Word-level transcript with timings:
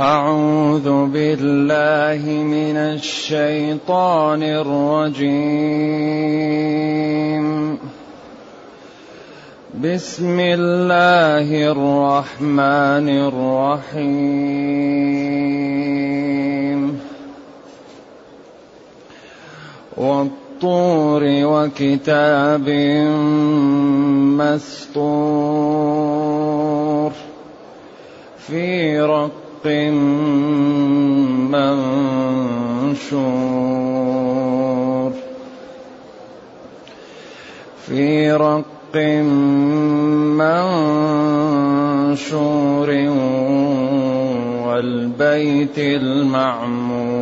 أعوذ 0.00 1.06
بالله 1.06 2.32
من 2.42 2.76
الشيطان 2.76 4.42
الرجيم. 4.42 5.36
بسم 9.84 10.40
الله 10.40 11.72
الرحمن 11.72 13.08
الرحيم. 13.88 14.20
والطور 19.96 21.22
وكتاب 21.24 22.68
مسطور. 24.40 25.40
في 28.46 29.00
رق 29.00 29.49
منشور. 31.50 33.20
في 37.86 38.32
رق 38.32 38.96
منشور 40.36 42.90
والبيت 44.66 45.78
المعمور. 45.78 47.20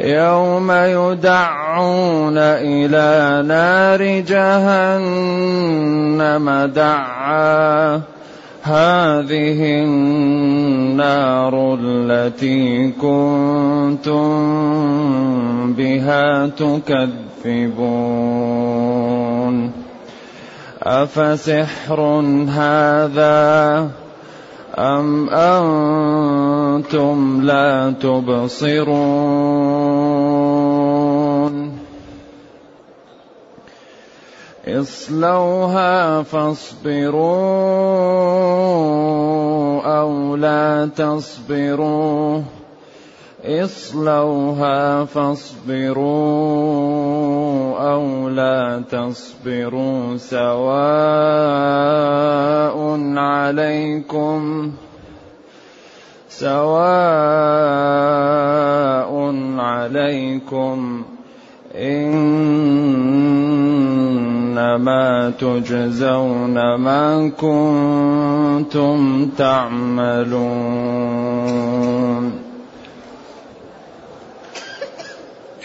يوم 0.00 0.72
يدعون 0.72 2.38
إلى 2.38 3.42
نار 3.48 4.02
جهنم 4.20 5.50
دعا. 6.74 8.00
هذه 8.62 9.84
النار 9.84 11.78
التي 11.80 12.90
كنتم 12.90 14.30
بها 15.72 16.46
تكذبون. 16.46 17.80
أفسحر 20.82 22.00
هذا؟ 22.48 23.99
أم 24.78 25.28
أنتم 25.28 27.18
لا 27.42 27.94
تبصرون؟ 28.00 29.50
اصلوها 34.68 36.22
فاصبروا 36.22 37.20
أو 40.00 40.36
لا 40.36 40.90
تصبروا. 40.96 42.42
اصلوها 43.44 45.04
فاصبروا 45.04 46.00
أو 47.92 48.28
لا 48.28 48.82
تصبروا 48.90 50.16
سواء 50.16 50.90
عليكم 53.16 54.72
سواء 56.28 56.70
عليكم 59.58 61.04
إنما 61.74 62.10
تجزون 65.40 66.74
ما 66.74 67.28
كنتم 67.40 68.98
تعملون 69.38 71.10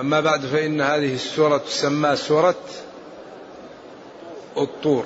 أما 0.00 0.20
بعد 0.20 0.46
فإن 0.46 0.80
هذه 0.80 1.14
السورة 1.14 1.58
تسمى 1.58 2.16
سورة 2.16 2.54
الطور 4.56 5.04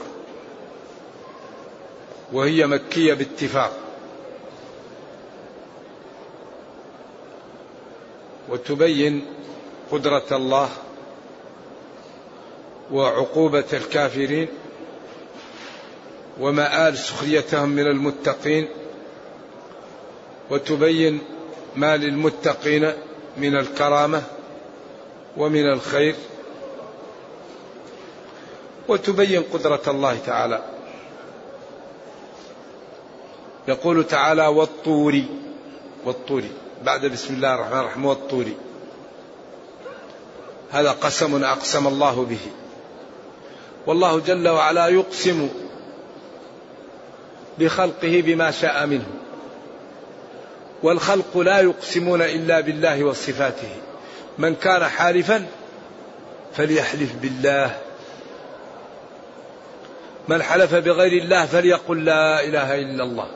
وهي 2.32 2.66
مكية 2.66 3.14
باتفاق. 3.14 3.72
وتبين 8.48 9.26
قدرة 9.90 10.26
الله 10.32 10.68
وعقوبة 12.92 13.64
الكافرين 13.72 14.48
ومآل 16.40 16.98
سخريتهم 16.98 17.68
من 17.68 17.86
المتقين 17.86 18.68
وتبين 20.50 21.20
ما 21.76 21.96
للمتقين 21.96 22.92
من 23.36 23.56
الكرامة. 23.56 24.22
ومن 25.36 25.72
الخير 25.72 26.14
وتبين 28.88 29.42
قدرة 29.52 29.82
الله 29.88 30.18
تعالى. 30.26 30.64
يقول 33.68 34.04
تعالى 34.04 34.46
والطور 34.46 35.22
والطور. 36.04 36.42
بعد 36.84 37.06
بسم 37.06 37.34
الله 37.34 37.54
الرحمن 37.54 37.78
الرحيم 37.78 38.06
والطور. 38.06 38.44
هذا 40.72 40.90
قسم 40.90 41.44
أقسم 41.44 41.86
الله 41.86 42.26
به. 42.30 42.38
والله 43.86 44.20
جل 44.20 44.48
وعلا 44.48 44.88
يقسم 44.88 45.48
بخلقه 47.58 48.22
بما 48.26 48.50
شاء 48.50 48.86
منه. 48.86 49.06
والخلق 50.82 51.38
لا 51.38 51.60
يقسمون 51.60 52.22
إلا 52.22 52.60
بالله 52.60 53.04
وصفاته. 53.04 53.76
من 54.38 54.54
كان 54.54 54.84
حالفا 54.84 55.46
فليحلف 56.54 57.14
بالله. 57.22 57.78
من 60.28 60.42
حلف 60.42 60.74
بغير 60.74 61.22
الله 61.22 61.46
فليقل 61.46 62.04
لا 62.04 62.44
إله 62.44 62.74
إلا 62.74 63.04
الله. 63.04 63.28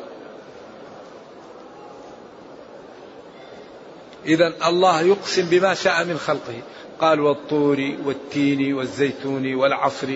إذا 4.26 4.52
الله 4.66 5.00
يقسم 5.00 5.46
بما 5.50 5.74
شاء 5.74 6.04
من 6.04 6.18
خلقه. 6.18 6.60
قال 7.00 7.20
والطور 7.20 7.94
والتين 8.04 8.74
والزيتون 8.74 9.54
والعصر 9.54 10.08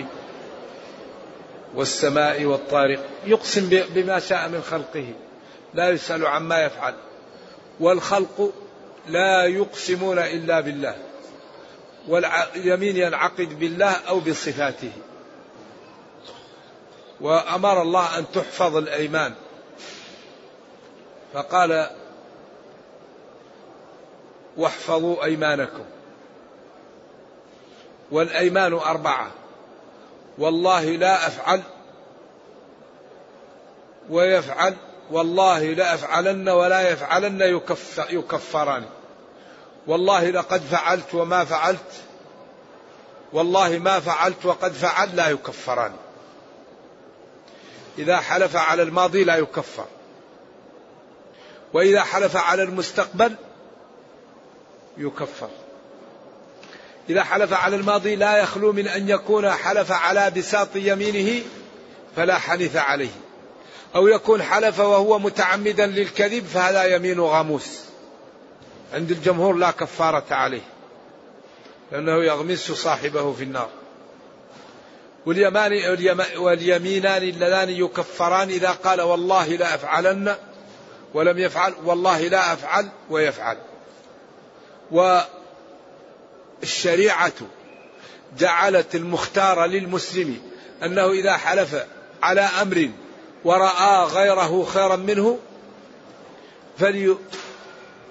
والسماء 1.75 2.43
والطارق. 2.43 2.99
يقسم 3.25 3.69
بما 3.69 4.19
شاء 4.19 4.49
من 4.49 4.61
خلقه. 4.61 5.07
لا 5.73 5.89
يسأل 5.89 6.27
عما 6.27 6.63
يفعل. 6.65 6.93
والخلق 7.79 8.53
لا 9.07 9.45
يقسمون 9.45 10.19
إلا 10.19 10.59
بالله 10.59 10.95
واليمين 12.07 12.97
ينعقد 12.97 13.59
بالله 13.59 13.91
أو 13.91 14.19
بصفاته. 14.19 14.91
وأمر 17.21 17.81
الله 17.81 18.17
أن 18.17 18.25
تحفظ 18.33 18.75
الأيمان. 18.75 19.33
فقال 21.33 21.89
واحفظوا 24.57 25.23
أيمانكم. 25.23 25.85
والأيمان 28.11 28.73
أربعة. 28.73 29.31
والله 30.37 30.85
لا 30.85 31.27
أفعل 31.27 31.61
ويفعل 34.09 34.75
والله 35.11 35.63
لا 35.63 35.93
أفعلن 35.93 36.49
ولا 36.49 36.89
يفعلن 36.89 37.41
يكف 37.41 38.05
يكفران. 38.09 38.85
والله 39.87 40.29
لقد 40.29 40.61
فعلت 40.61 41.13
وما 41.13 41.45
فعلت. 41.45 41.91
والله 43.33 43.77
ما 43.77 43.99
فعلت 43.99 44.45
وقد 44.45 44.73
فعل 44.73 45.15
لا 45.15 45.29
يكفران. 45.29 45.91
إذا 47.97 48.17
حلف 48.17 48.55
على 48.55 48.83
الماضي 48.83 49.23
لا 49.23 49.35
يكفر. 49.35 49.85
وإذا 51.73 52.03
حلف 52.03 52.35
على 52.37 52.63
المستقبل 52.63 53.35
يكفر. 54.97 55.49
إذا 57.09 57.23
حلف 57.23 57.53
على 57.53 57.75
الماضي 57.75 58.15
لا 58.15 58.37
يخلو 58.37 58.71
من 58.71 58.87
أن 58.87 59.09
يكون 59.09 59.51
حلف 59.51 59.91
على 59.91 60.31
بساط 60.31 60.75
يمينه 60.75 61.43
فلا 62.15 62.37
حنث 62.37 62.75
عليه. 62.75 63.11
أو 63.95 64.07
يكون 64.07 64.43
حلف 64.43 64.79
وهو 64.79 65.19
متعمدا 65.19 65.85
للكذب 65.85 66.45
فهذا 66.45 66.95
يمين 66.95 67.19
غاموس. 67.19 67.85
عند 68.93 69.11
الجمهور 69.11 69.55
لا 69.55 69.71
كفارة 69.71 70.25
عليه 70.31 70.61
لأنه 71.91 72.23
يغمس 72.23 72.71
صاحبه 72.71 73.33
في 73.33 73.43
النار. 73.43 73.69
واليمينان 76.37 77.23
اللذان 77.23 77.69
يكفران 77.69 78.49
إذا 78.49 78.71
قال 78.71 79.01
والله 79.01 79.47
لا 79.47 79.75
أفعلن 79.75 80.35
ولم 81.13 81.39
يفعل 81.39 81.73
والله 81.85 82.27
لا 82.27 82.53
أفعل 82.53 82.89
ويفعل. 83.09 83.57
والشريعة 86.61 87.33
جعلت 88.39 88.95
المختار 88.95 89.65
للمسلم 89.65 90.41
أنه 90.83 91.11
إذا 91.11 91.37
حلف 91.37 91.85
على 92.23 92.41
أمر 92.41 92.89
ورأى 93.43 94.03
غيره 94.05 94.63
خيرا 94.63 94.95
منه 94.95 95.39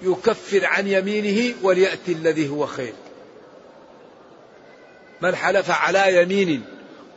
فليكفر 0.01 0.65
عن 0.65 0.87
يمينه 0.87 1.55
وليأتي 1.61 2.11
الذي 2.11 2.49
هو 2.49 2.65
خير. 2.65 2.93
من 5.21 5.35
حلف 5.35 5.71
على 5.71 6.21
يمين 6.21 6.65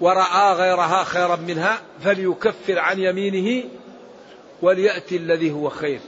ورأى 0.00 0.52
غيرها 0.52 1.04
خيرا 1.04 1.36
منها 1.36 1.80
فليكفر 2.04 2.78
عن 2.78 2.98
يمينه 2.98 3.64
وليأتي 4.62 5.16
الذي 5.16 5.52
هو 5.52 5.70
خير. 5.70 6.00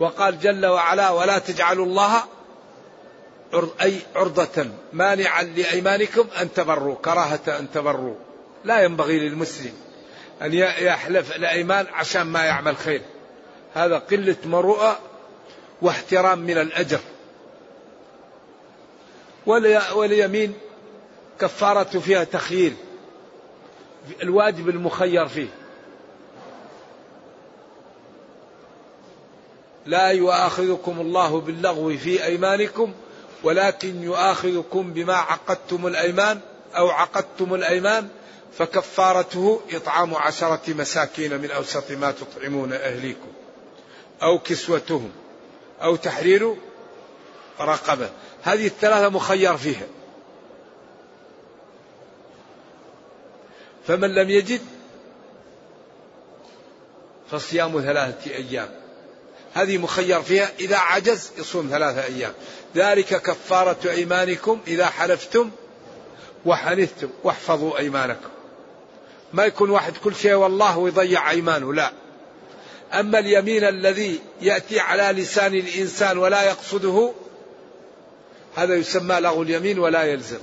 وقال 0.00 0.40
جل 0.40 0.66
وعلا 0.66 1.10
ولا 1.10 1.38
تجعلوا 1.38 1.86
الله 1.86 2.22
أي 3.82 3.98
عرضة 4.16 4.66
مانعا 4.92 5.42
لأيمانكم 5.42 6.26
أن 6.40 6.52
تبروا 6.52 6.94
كراهة 6.94 7.58
أن 7.58 7.70
تبروا. 7.74 8.14
لا 8.64 8.82
ينبغي 8.82 9.28
للمسلم 9.28 9.72
أن 10.42 10.54
يحلف 10.54 11.36
الأيمان 11.36 11.86
عشان 11.92 12.22
ما 12.22 12.44
يعمل 12.44 12.76
خير. 12.76 13.02
هذا 13.74 13.98
قلة 13.98 14.36
مروءة 14.44 14.98
واحترام 15.84 16.38
من 16.38 16.58
الأجر. 16.58 17.00
واليمين 19.94 20.54
كفارة 21.40 21.98
فيها 21.98 22.24
تخيير 22.24 22.72
الواجب 24.22 24.68
المخير 24.68 25.28
فيه. 25.28 25.48
لا 29.86 30.08
يؤاخذكم 30.08 31.00
الله 31.00 31.40
باللغو 31.40 31.96
في 31.96 32.24
أيمانكم 32.24 32.92
ولكن 33.42 34.02
يؤاخذكم 34.02 34.92
بما 34.92 35.14
عقدتم 35.14 35.86
الأيمان 35.86 36.40
أو 36.76 36.90
عقدتم 36.90 37.54
الأيمان 37.54 38.08
فكفارته 38.58 39.60
إطعام 39.72 40.14
عشرة 40.14 40.62
مساكين 40.68 41.40
من 41.40 41.50
أوسط 41.50 41.90
ما 41.90 42.10
تطعمون 42.10 42.72
أهليكم 42.72 43.28
أو 44.22 44.38
كسوتهم. 44.38 45.10
أو 45.82 45.96
تحرير 45.96 46.54
رقبة. 47.60 48.10
هذه 48.42 48.66
الثلاثة 48.66 49.08
مخير 49.08 49.56
فيها. 49.56 49.86
فمن 53.86 54.14
لم 54.14 54.30
يجد 54.30 54.60
فصيام 57.30 57.80
ثلاثة 57.80 58.30
أيام. 58.30 58.68
هذه 59.54 59.78
مخير 59.78 60.22
فيها. 60.22 60.50
إذا 60.60 60.76
عجز 60.76 61.32
يصوم 61.38 61.68
ثلاثة 61.70 62.04
أيام. 62.04 62.32
ذلك 62.76 63.22
كفارة 63.22 63.90
أيمانكم 63.90 64.60
إذا 64.66 64.86
حلفتم 64.86 65.50
وحنثتم. 66.46 67.08
واحفظوا 67.24 67.78
أيمانكم. 67.78 68.28
ما 69.32 69.44
يكون 69.44 69.70
واحد 69.70 69.96
كل 69.96 70.14
شيء 70.14 70.34
والله 70.34 70.78
ويضيع 70.78 71.30
أيمانه. 71.30 71.74
لا. 71.74 72.03
أما 72.92 73.18
اليمين 73.18 73.64
الذي 73.64 74.20
يأتي 74.40 74.80
على 74.80 75.22
لسان 75.22 75.54
الإنسان 75.54 76.18
ولا 76.18 76.42
يقصده 76.42 77.12
هذا 78.56 78.74
يسمى 78.74 79.20
له 79.20 79.42
اليمين 79.42 79.78
ولا 79.78 80.02
يلزم. 80.02 80.38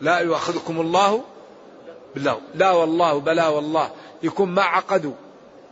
لا 0.00 0.18
يؤاخذكم 0.18 0.80
الله 0.80 1.24
بالله. 2.14 2.40
لا 2.54 2.70
والله 2.70 3.20
بلا 3.20 3.48
والله. 3.48 3.90
يكون 4.22 4.48
ما 4.48 4.62
عقدوا 4.62 5.14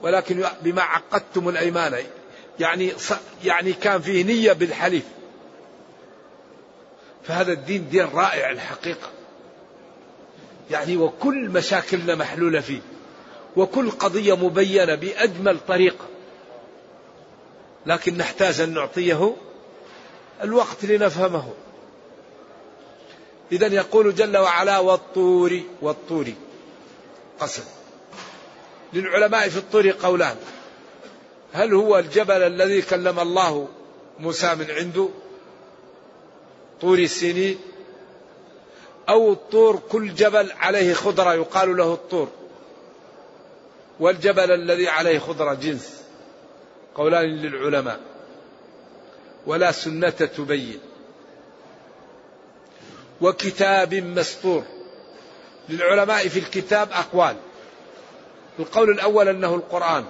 ولكن 0.02 0.44
بما 0.62 0.82
عقدتم 0.82 1.48
الأيمان. 1.48 1.96
يعني 2.60 2.92
يعني 3.44 3.72
كان 3.72 4.00
فيه 4.00 4.24
نية 4.24 4.52
بالحلف 4.52 5.04
فهذا 7.24 7.52
الدين 7.52 7.88
دين 7.88 8.08
رائع 8.14 8.50
الحقيقة. 8.50 9.10
يعني 10.70 10.96
وكل 10.96 11.48
مشاكلنا 11.48 12.14
محلولة 12.14 12.60
فيه. 12.60 12.80
وكل 13.56 13.90
قضية 13.90 14.36
مبينة 14.36 14.94
بأجمل 14.94 15.58
طريقة 15.68 16.04
لكن 17.86 18.16
نحتاج 18.16 18.60
أن 18.60 18.74
نعطيه 18.74 19.36
الوقت 20.42 20.84
لنفهمه. 20.84 21.52
إذا 23.52 23.66
يقول 23.66 24.14
جل 24.14 24.36
وعلا 24.36 24.78
والطور 24.78 25.60
والطور. 25.82 26.32
قسم. 27.40 27.62
للعلماء 28.92 29.48
في 29.48 29.56
الطور 29.56 29.90
قولان. 29.90 30.36
هل 31.52 31.74
هو 31.74 31.98
الجبل 31.98 32.42
الذي 32.42 32.82
كلم 32.82 33.20
الله 33.20 33.68
موسى 34.20 34.54
من 34.54 34.70
عنده؟ 34.70 35.08
طور 36.80 36.98
السنين 36.98 37.58
أو 39.08 39.32
الطور 39.32 39.80
كل 39.92 40.14
جبل 40.14 40.52
عليه 40.52 40.94
خضرة 40.94 41.34
يقال 41.34 41.76
له 41.76 41.92
الطور. 41.92 42.28
والجبل 44.00 44.52
الذي 44.52 44.88
عليه 44.88 45.18
خضرة 45.18 45.54
جنس 45.54 46.02
قولان 46.94 47.24
للعلماء. 47.24 48.00
ولا 49.46 49.72
سنة 49.72 50.10
تبين. 50.10 50.80
وكتاب 53.20 53.94
مسطور. 53.94 54.64
للعلماء 55.68 56.28
في 56.28 56.38
الكتاب 56.38 56.88
أقوال. 56.92 57.36
القول 58.58 58.90
الأول 58.90 59.28
أنه 59.28 59.54
القرآن. 59.54 60.04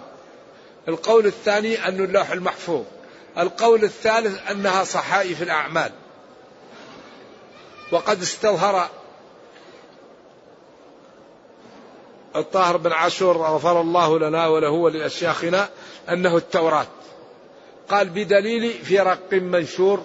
القول 0.88 1.26
الثاني 1.26 1.88
أنه 1.88 2.04
اللوح 2.04 2.30
المحفوظ. 2.30 2.84
القول 3.38 3.84
الثالث 3.84 4.50
أنها 4.50 4.84
صحائف 4.84 5.42
الأعمال. 5.42 5.92
وقد 7.92 8.22
استظهر 8.22 8.90
الطاهر 12.36 12.76
بن 12.76 12.92
عاشور 12.92 13.36
غفر 13.36 13.80
الله 13.80 14.18
لنا 14.18 14.46
وله 14.46 14.70
ولأشياخنا 14.70 15.68
أنه 16.08 16.36
التوراة 16.36 16.86
قال 17.88 18.08
بدليل 18.08 18.72
في 18.72 18.98
رق 18.98 19.32
منشور 19.32 20.02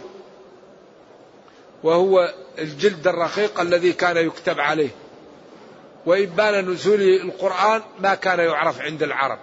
وهو 1.83 2.33
الجلد 2.59 3.07
الرقيق 3.07 3.59
الذي 3.59 3.93
كان 3.93 4.17
يكتب 4.17 4.59
عليه. 4.59 4.89
وإبان 6.05 6.69
نزول 6.69 7.01
القرآن 7.01 7.81
ما 7.99 8.15
كان 8.15 8.39
يعرف 8.39 8.81
عند 8.81 9.03
العرب. 9.03 9.39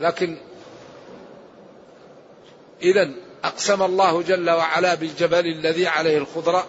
لكن 0.00 0.38
إذا 2.82 3.10
أقسم 3.44 3.82
الله 3.82 4.22
جل 4.22 4.50
وعلا 4.50 4.94
بالجبل 4.94 5.46
الذي 5.46 5.86
عليه 5.86 6.18
الخضرة 6.18 6.66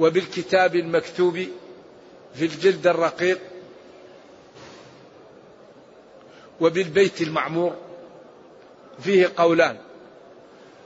وبالكتاب 0.00 0.76
المكتوب 0.76 1.46
في 2.34 2.44
الجلد 2.44 2.86
الرقيق 2.86 3.38
وبالبيت 6.60 7.22
المعمور 7.22 7.76
فيه 9.00 9.30
قولان. 9.36 9.76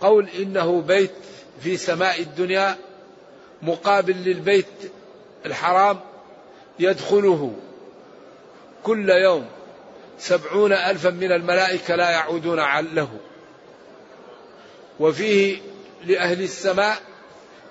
قول 0.00 0.28
إنه 0.28 0.80
بيت 0.80 1.10
في 1.60 1.76
سماء 1.76 2.20
الدنيا 2.20 2.76
مقابل 3.62 4.16
للبيت 4.16 4.66
الحرام 5.46 6.00
يدخله 6.78 7.54
كل 8.82 9.10
يوم 9.10 9.46
سبعون 10.18 10.72
ألفا 10.72 11.10
من 11.10 11.32
الملائكة 11.32 11.96
لا 11.96 12.10
يعودون 12.10 12.60
له. 12.94 13.08
وفيه 15.00 15.58
لأهل 16.04 16.42
السماء 16.42 16.98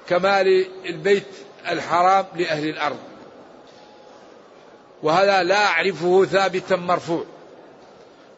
كما 0.10 0.44
للبيت 0.44 1.28
الحرام 1.70 2.26
لأهل 2.36 2.70
الأرض. 2.70 3.15
وهذا 5.06 5.44
لا 5.44 5.66
أعرفه 5.66 6.26
ثابتا 6.26 6.76
مرفوع. 6.76 7.24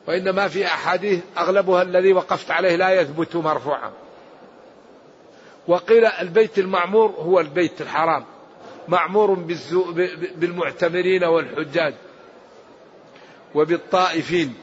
وإنما 0.07 0.47
في 0.47 0.65
أحاديث 0.65 1.19
أغلبها 1.38 1.81
الذي 1.81 2.13
وقفت 2.13 2.51
عليه 2.51 2.75
لا 2.75 3.01
يثبت 3.01 3.36
مرفوعا. 3.36 3.91
وقيل 5.67 6.05
البيت 6.05 6.59
المعمور 6.59 7.09
هو 7.09 7.39
البيت 7.39 7.81
الحرام. 7.81 8.25
معمور 8.88 9.33
بالمعتمرين 10.36 11.24
والحجاج. 11.24 11.93
وبالطائفين. 13.55 14.53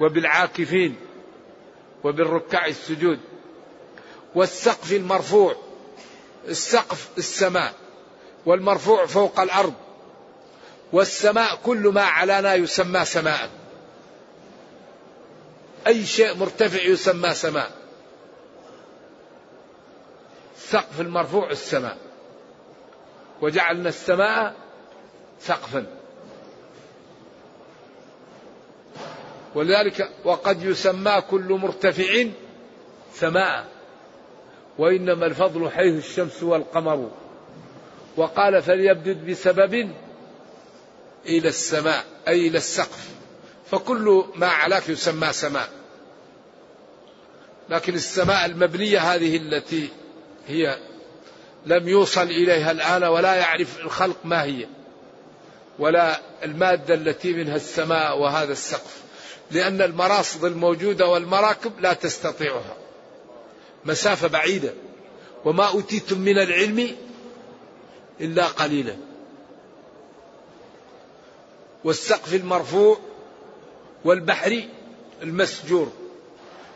وبالعاكفين. 0.00 0.96
وبالركع 2.04 2.66
السجود. 2.66 3.18
والسقف 4.34 4.92
المرفوع. 4.92 5.56
السقف 6.48 7.08
السماء. 7.18 7.72
والمرفوع 8.46 9.06
فوق 9.06 9.40
الأرض. 9.40 9.74
والسماء 10.94 11.58
كل 11.64 11.78
ما 11.78 12.02
علانا 12.02 12.54
يسمى 12.54 13.04
سماء. 13.04 13.50
أي 15.86 16.04
شيء 16.04 16.36
مرتفع 16.36 16.82
يسمى 16.82 17.34
سماء. 17.34 17.70
السقف 20.56 21.00
المرفوع 21.00 21.50
السماء. 21.50 21.96
وجعلنا 23.42 23.88
السماء 23.88 24.54
سقفا. 25.40 25.86
ولذلك 29.54 30.10
وقد 30.24 30.62
يسمى 30.62 31.22
كل 31.30 31.52
مرتفع 31.52 32.24
سماء. 33.14 33.66
وإنما 34.78 35.26
الفضل 35.26 35.70
حيث 35.70 36.04
الشمس 36.04 36.42
والقمر. 36.42 37.10
وقال 38.16 38.62
فليبدد 38.62 39.30
بسبب 39.30 40.03
إلى 41.26 41.48
السماء 41.48 42.04
أي 42.28 42.48
إلى 42.48 42.58
السقف. 42.58 43.08
فكل 43.70 44.24
ما 44.34 44.46
علاك 44.46 44.88
يسمى 44.88 45.32
سماء. 45.32 45.68
لكن 47.68 47.94
السماء 47.94 48.46
المبنية 48.46 48.98
هذه 48.98 49.36
التي 49.36 49.88
هي 50.46 50.78
لم 51.66 51.88
يوصل 51.88 52.22
إليها 52.22 52.70
الآن 52.70 53.04
ولا 53.04 53.34
يعرف 53.34 53.80
الخلق 53.80 54.16
ما 54.24 54.42
هي 54.42 54.66
ولا 55.78 56.20
المادة 56.42 56.94
التي 56.94 57.32
منها 57.32 57.56
السماء 57.56 58.18
وهذا 58.18 58.52
السقف. 58.52 59.02
لأن 59.50 59.82
المراصد 59.82 60.44
الموجودة 60.44 61.06
والمراكب 61.06 61.80
لا 61.80 61.92
تستطيعها. 61.92 62.76
مسافة 63.84 64.28
بعيدة. 64.28 64.74
وما 65.44 65.68
أوتيتم 65.68 66.18
من 66.18 66.38
العلم 66.38 66.96
إلا 68.20 68.46
قليلا. 68.46 68.96
والسقف 71.84 72.34
المرفوع 72.34 72.98
والبحر 74.04 74.62
المسجور. 75.22 75.92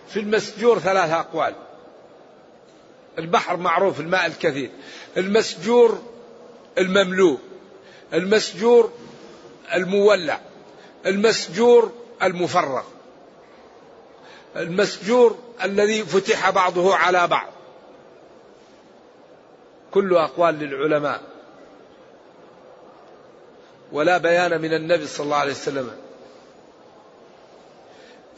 في 0.08 0.20
المسجور 0.20 0.78
ثلاث 0.78 1.10
أقوال. 1.10 1.54
البحر 3.18 3.56
معروف 3.56 4.00
الماء 4.00 4.26
الكثير. 4.26 4.70
المسجور 5.16 6.02
المملوء. 6.78 7.38
المسجور 8.14 8.92
المولع. 9.74 10.40
المسجور 11.06 11.92
المفرغ. 12.22 12.82
المسجور 14.56 15.38
الذي 15.62 16.04
فتح 16.04 16.50
بعضه 16.50 16.94
على 16.96 17.26
بعض. 17.26 17.48
كل 19.90 20.16
أقوال 20.16 20.54
للعلماء. 20.54 21.27
ولا 23.92 24.18
بيان 24.18 24.61
من 24.61 24.75
النبي 24.75 25.07
صلى 25.07 25.25
الله 25.25 25.37
عليه 25.37 25.52
وسلم. 25.52 25.90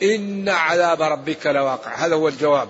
إن 0.02 0.48
عذاب 0.48 1.02
ربك 1.02 1.46
لواقع. 1.46 1.94
هذا 1.94 2.14
هو 2.14 2.28
الجواب. 2.28 2.68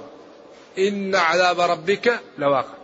إن 0.78 1.14
عذاب 1.14 1.60
ربك 1.60 2.20
لواقع. 2.38 2.74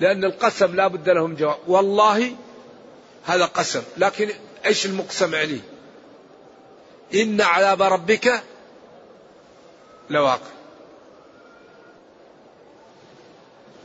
لأن 0.00 0.24
القسم 0.24 0.74
لا 0.74 0.86
بد 0.86 1.08
لهم 1.08 1.34
جواب. 1.34 1.58
والله 1.66 2.36
هذا 3.24 3.44
قسم. 3.44 3.82
لكن 3.96 4.30
إيش 4.66 4.86
المقسم 4.86 5.34
عليه؟ 5.34 5.60
إن 7.14 7.40
عذاب 7.40 7.82
ربك 7.82 8.42
لواقع. 10.10 10.52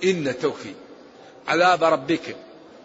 إن 0.03 0.39
توكيد 0.39 0.75
عذاب 1.47 1.83
ربك. 1.83 2.35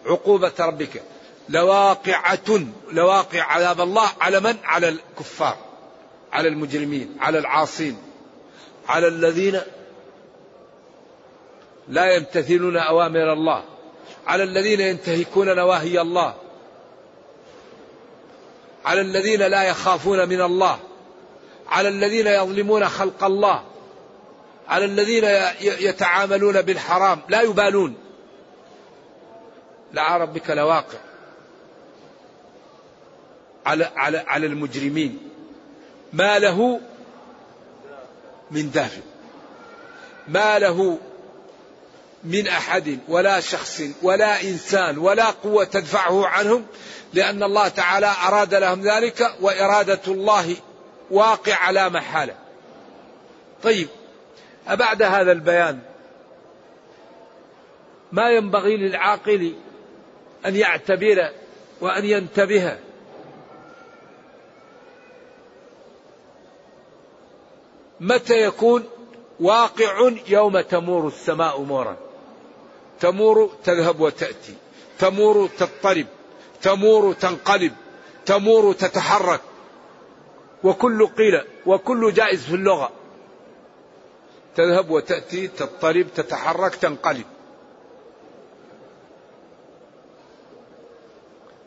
عقوبة 0.05 0.53
ربك. 0.59 1.03
لواقعة 1.49 2.59
لواقع 2.91 3.43
عذاب 3.43 3.81
الله 3.81 4.09
على 4.21 4.39
من؟ 4.39 4.55
على 4.63 4.89
الكفار 4.89 5.57
على 6.33 6.47
المجرمين 6.47 7.17
على 7.19 7.37
العاصين 7.37 7.97
على 8.87 9.07
الذين 9.07 9.61
لا 11.87 12.15
يمتثلون 12.15 12.77
أوامر 12.77 13.33
الله 13.33 13.63
على 14.27 14.43
الذين 14.43 14.79
ينتهكون 14.79 15.55
نواهي 15.55 16.01
الله 16.01 16.35
على 18.85 19.01
الذين 19.01 19.41
لا 19.41 19.63
يخافون 19.63 20.29
من 20.29 20.41
الله 20.41 20.79
على 21.67 21.87
الذين 21.87 22.27
يظلمون 22.27 22.89
خلق 22.89 23.23
الله 23.23 23.63
على 24.67 24.85
الذين 24.85 25.23
يتعاملون 25.61 26.61
بالحرام 26.61 27.21
لا 27.29 27.41
يبالون 27.41 27.95
لعل 29.93 30.21
ربك 30.21 30.49
لواقع 30.49 30.97
على 33.65 33.91
على 33.95 34.17
على 34.17 34.47
المجرمين 34.47 35.17
ما 36.13 36.39
له 36.39 36.79
من 38.51 38.71
دافع 38.71 39.01
ما 40.27 40.59
له 40.59 40.97
من 42.23 42.47
أحد 42.47 42.99
ولا 43.07 43.39
شخص 43.39 43.81
ولا 44.01 44.41
إنسان 44.41 44.97
ولا 44.97 45.25
قوة 45.25 45.63
تدفعه 45.63 46.27
عنهم 46.27 46.65
لأن 47.13 47.43
الله 47.43 47.67
تعالى 47.67 48.11
أراد 48.27 48.55
لهم 48.55 48.81
ذلك 48.81 49.35
وإرادة 49.41 49.99
الله 50.07 50.55
واقع 51.11 51.69
لا 51.69 51.89
محاله. 51.89 52.35
طيب 53.63 53.87
أبعد 54.67 55.01
هذا 55.01 55.31
البيان 55.31 55.79
ما 58.11 58.29
ينبغي 58.29 58.77
للعاقل 58.77 59.53
أن 60.45 60.55
يعتبر 60.55 61.29
وأن 61.81 62.05
ينتبه 62.05 62.77
متى 68.03 68.41
يكون 68.41 68.83
واقع 69.39 70.11
يوم 70.27 70.61
تمور 70.61 71.07
السماء 71.07 71.61
مورا؟ 71.61 71.97
تمور 72.99 73.51
تذهب 73.63 73.99
وتأتي 73.99 74.55
تمور 74.99 75.49
تضطرب 75.57 76.05
تمور 76.61 77.13
تنقلب 77.13 77.73
تمور 78.25 78.73
تتحرك. 78.73 79.41
وكل 80.63 81.07
قيل 81.07 81.41
وكل 81.65 82.13
جائز 82.13 82.43
في 82.43 82.55
اللغة. 82.55 82.91
تذهب 84.55 84.89
وتأتي 84.89 85.47
تضطرب 85.47 86.07
تتحرك 86.15 86.75
تنقلب. 86.75 87.25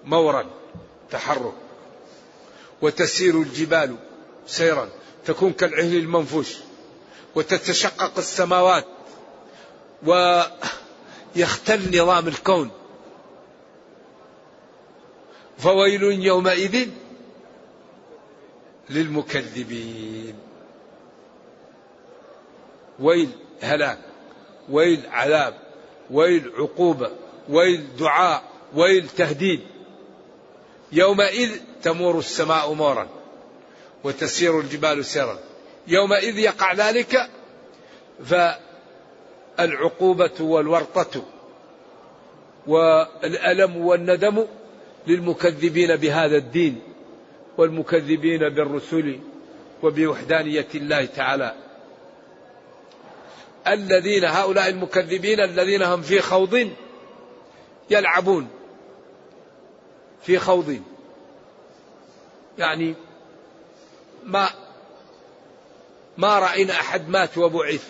مورا 0.04 0.46
تحرك. 1.10 1.54
وتسير 2.82 3.34
الجبال 3.34 3.96
سيرا. 4.46 4.88
تكون 5.26 5.52
كالعهن 5.52 5.92
المنفوش 5.92 6.56
وتتشقق 7.34 8.18
السماوات 8.18 8.84
ويختل 11.36 12.02
نظام 12.02 12.28
الكون. 12.28 12.70
فويل 15.58 16.02
يومئذ 16.02 16.88
للمكذبين. 18.90 20.34
ويل 23.00 23.30
هلاك 23.62 23.98
ويل 24.68 25.06
عذاب 25.10 25.54
ويل 26.10 26.52
عقوبة 26.58 27.10
ويل 27.48 27.96
دعاء 27.96 28.42
ويل 28.74 29.08
تهديد. 29.08 29.60
يومئذ 30.92 31.60
تمور 31.82 32.18
السماء 32.18 32.72
مورا. 32.72 33.15
وتسير 34.06 34.60
الجبال 34.60 35.04
سيرا. 35.04 35.38
يومئذ 35.88 36.38
يقع 36.38 36.72
ذلك 36.72 37.30
فالعقوبة 39.58 40.40
والورطة 40.40 41.22
والألم 42.66 43.76
والندم 43.76 44.46
للمكذبين 45.06 45.96
بهذا 45.96 46.36
الدين 46.36 46.82
والمكذبين 47.58 48.48
بالرسل 48.48 49.20
وبوحدانية 49.82 50.68
الله 50.74 51.04
تعالى. 51.04 51.54
الذين 53.66 54.24
هؤلاء 54.24 54.68
المكذبين 54.68 55.40
الذين 55.40 55.82
هم 55.82 56.02
في 56.02 56.20
خوض 56.20 56.70
يلعبون 57.90 58.48
في 60.22 60.38
خوض. 60.38 60.80
يعني 62.58 62.94
ما 64.26 64.50
ما 66.18 66.38
رأينا 66.38 66.72
أحد 66.72 67.08
مات 67.08 67.38
وبعث. 67.38 67.88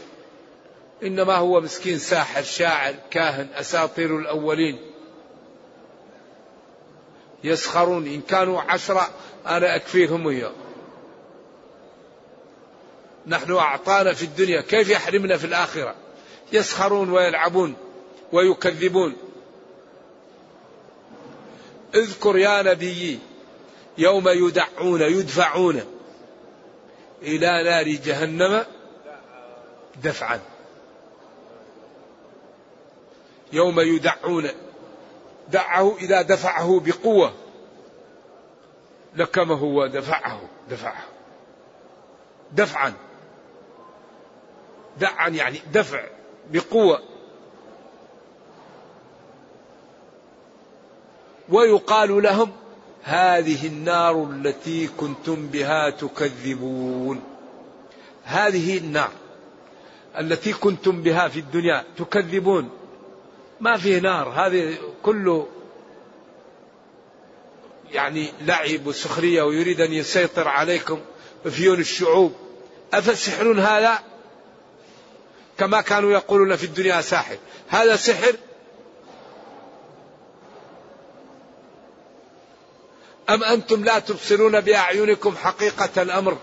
إنما 1.03 1.37
هو 1.37 1.61
مسكين 1.61 1.99
ساحر 1.99 2.43
شاعر 2.43 2.95
كاهن 3.11 3.49
أساطير 3.55 4.19
الأولين. 4.19 4.79
يسخرون 7.45 8.07
إن 8.07 8.21
كانوا 8.21 8.61
عشرة 8.61 9.11
أنا 9.47 9.77
أكفيهم 9.77 10.27
وياه. 10.27 10.53
نحن 13.27 13.53
أعطانا 13.53 14.13
في 14.13 14.23
الدنيا 14.23 14.61
كيف 14.61 14.89
يحرمنا 14.89 15.37
في 15.37 15.45
الآخرة؟ 15.45 15.95
يسخرون 16.53 17.11
ويلعبون 17.11 17.75
ويكذبون. 18.33 19.17
اذكر 21.95 22.37
يا 22.37 22.63
نبي 22.63 23.19
يوم 23.99 24.29
يدعون 24.29 25.01
يدفعون. 25.01 25.96
إلى 27.23 27.63
نار 27.63 27.89
جهنم 27.89 28.65
دفعا. 30.03 30.41
يوم 33.53 33.81
يدعون 33.81 34.49
دعه 35.49 35.97
إذا 35.97 36.23
دفعه 36.23 36.81
بقوة. 36.81 37.33
لكمه 39.17 39.63
ودفعه 39.63 40.41
دفعه. 40.71 41.05
دفعا. 42.53 42.93
دعا 44.99 45.29
يعني 45.29 45.61
دفع 45.73 46.05
بقوة. 46.51 47.03
ويقال 51.49 52.23
لهم 52.23 52.53
هذه 53.07 53.67
النار 53.67 54.31
التي 54.31 54.87
كنتم 54.87 55.47
بها 55.47 55.91
تكذبون. 55.91 57.23
هذه 58.25 58.79
النار 58.79 59.11
التي 60.19 60.53
كنتم 60.53 61.03
بها 61.03 61.29
في 61.29 61.39
الدنيا 61.39 61.85
تكذبون. 61.99 62.71
ما 63.61 63.77
فيه 63.77 63.99
نار. 63.99 64.29
هذه 64.29 64.79
كله 65.03 65.47
يعني 67.93 68.33
لعب 68.41 68.87
وسخرية 68.87 69.43
ويريد 69.43 69.81
أن 69.81 69.93
يسيطر 69.93 70.49
عليكم 70.49 71.01
وفيون 71.47 71.81
الشعوب. 71.81 72.33
أفسحر 72.93 73.53
هذا؟ 73.61 73.99
كما 75.59 75.81
كانوا 75.81 76.13
يقولون 76.13 76.57
في 76.57 76.65
الدنيا 76.65 77.01
ساحر. 77.01 77.37
هذا 77.69 77.97
سحر 77.97 78.37
أم 83.31 83.45
أنتم 83.45 83.85
لا 83.85 83.99
تبصرون 83.99 84.61
بأعينكم 84.61 85.37
حقيقة 85.37 86.03
الأمر؟ 86.03 86.39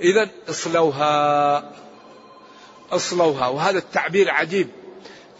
إذا 0.00 0.30
اصلوها. 0.50 1.72
اصلوها. 2.92 3.48
وهذا 3.48 3.78
التعبير 3.78 4.30
عجيب 4.30 4.68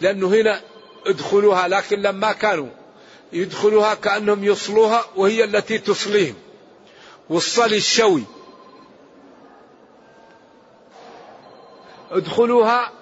لأنه 0.00 0.26
هنا 0.28 0.60
ادخلوها 1.06 1.68
لكن 1.68 2.02
لما 2.02 2.32
كانوا 2.32 2.68
يدخلوها 3.32 3.94
كأنهم 3.94 4.44
يصلوها 4.44 5.04
وهي 5.16 5.44
التي 5.44 5.78
تصليهم. 5.78 6.34
والصلي 7.30 7.76
الشوي. 7.76 8.22
ادخلوها 12.10 12.92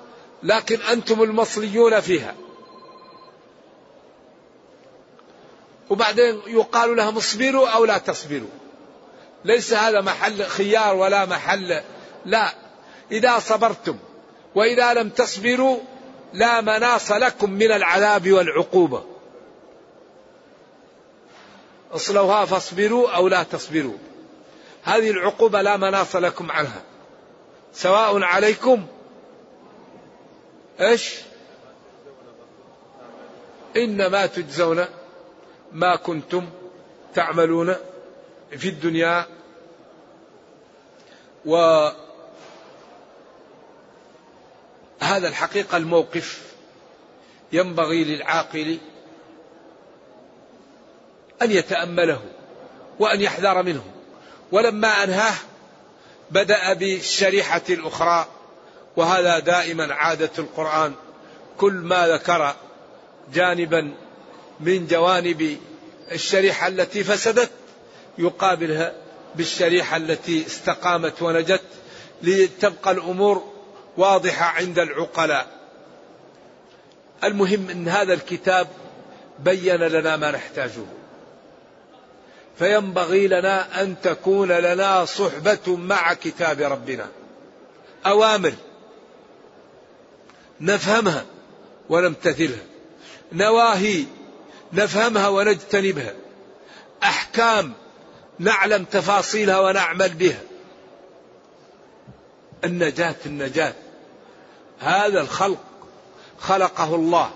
لكن 0.43 0.81
أنتم 0.81 1.23
المصليون 1.23 2.01
فيها. 2.01 2.35
وبعدين 5.91 6.41
يقال 6.47 6.97
لهم 6.97 7.17
اصبروا 7.17 7.69
أو 7.69 7.85
لا 7.85 7.99
تصبروا. 7.99 8.49
ليس 9.45 9.73
هذا 9.73 10.01
محل 10.01 10.45
خيار 10.45 10.97
ولا 10.97 11.27
محل 11.27 11.81
لا. 12.25 12.55
إذا 13.13 13.39
صبرتم 13.39 13.97
وإذا 14.55 14.95
لم 14.95 15.09
تصبروا 15.09 15.79
لا 16.33 16.61
مناص 16.61 17.13
لكم 17.13 17.51
من 17.51 17.73
العذاب 17.73 18.33
والعقوبة. 18.33 19.05
اصلوها 21.93 22.45
فاصبروا 22.45 23.11
أو 23.11 23.29
لا 23.29 23.43
تصبروا. 23.43 23.99
هذه 24.83 25.11
العقوبة 25.11 25.63
لا 25.63 25.77
مناص 25.77 26.17
لكم 26.17 26.51
عنها. 26.51 26.83
سواء 27.73 28.23
عليكم 28.23 28.87
إيش؟ 30.81 31.15
إنما 33.77 34.27
تجزون 34.27 34.85
ما 35.73 35.97
كنتم 35.97 36.49
تعملون 37.15 37.77
في 38.51 38.69
الدنيا 38.69 39.27
وهذا 41.45 41.95
الحقيقة 45.03 45.77
الموقف 45.77 46.53
ينبغي 47.53 48.05
للعاقل 48.05 48.79
أن 51.43 51.51
يتأمله 51.51 52.21
وأن 52.99 53.21
يحذر 53.21 53.63
منه. 53.63 53.85
ولما 54.53 55.05
أنهاه 55.05 55.35
بدأ 56.31 56.73
بالشريحة 56.73 57.63
الأخرى 57.71 58.27
وهذا 58.97 59.39
دائما 59.39 59.95
عادة 59.95 60.31
القرآن. 60.39 60.95
كل 61.59 61.73
ما 61.73 62.09
ذكر 62.09 62.55
جانبا 63.33 63.95
من 64.61 64.87
جوانب 64.87 65.57
الشريحة 66.13 66.69
التي 66.69 67.05
فسدت 67.05 67.51
يقابلها 68.19 68.93
بالشريحة 69.35 69.97
التي 69.97 70.47
استقامت 70.47 71.23
ونجت 71.23 71.63
لتبقى 72.23 72.91
الأمور 72.91 73.53
واضحة 73.97 74.45
عند 74.45 74.79
العقلاء. 74.79 75.47
المهم 77.25 77.71
أن 77.71 77.89
هذا 77.89 78.15
الكتاب 78.15 78.69
بين 79.39 79.77
لنا 79.77 80.17
ما 80.17 80.31
نحتاجه. 80.31 80.85
فينبغي 82.59 83.29
لنا 83.29 83.83
أن 83.83 83.95
تكون 84.03 84.53
لنا 84.53 85.05
صحبة 85.05 85.77
مع 85.77 86.15
كتاب 86.15 86.61
ربنا. 86.61 87.09
أوامر 88.07 88.53
نفهمها 90.61 91.25
ونمتثلها. 91.89 92.65
نواهي 93.33 94.05
نفهمها 94.73 95.29
ونجتنبها. 95.29 96.15
أحكام 97.03 97.73
نعلم 98.39 98.85
تفاصيلها 98.85 99.61
ونعمل 99.61 100.09
بها. 100.09 100.41
النجاة 102.65 103.17
النجاة. 103.27 103.75
هذا 104.81 105.21
الخلق 105.21 105.59
خلقه 106.39 106.95
الله 106.95 107.31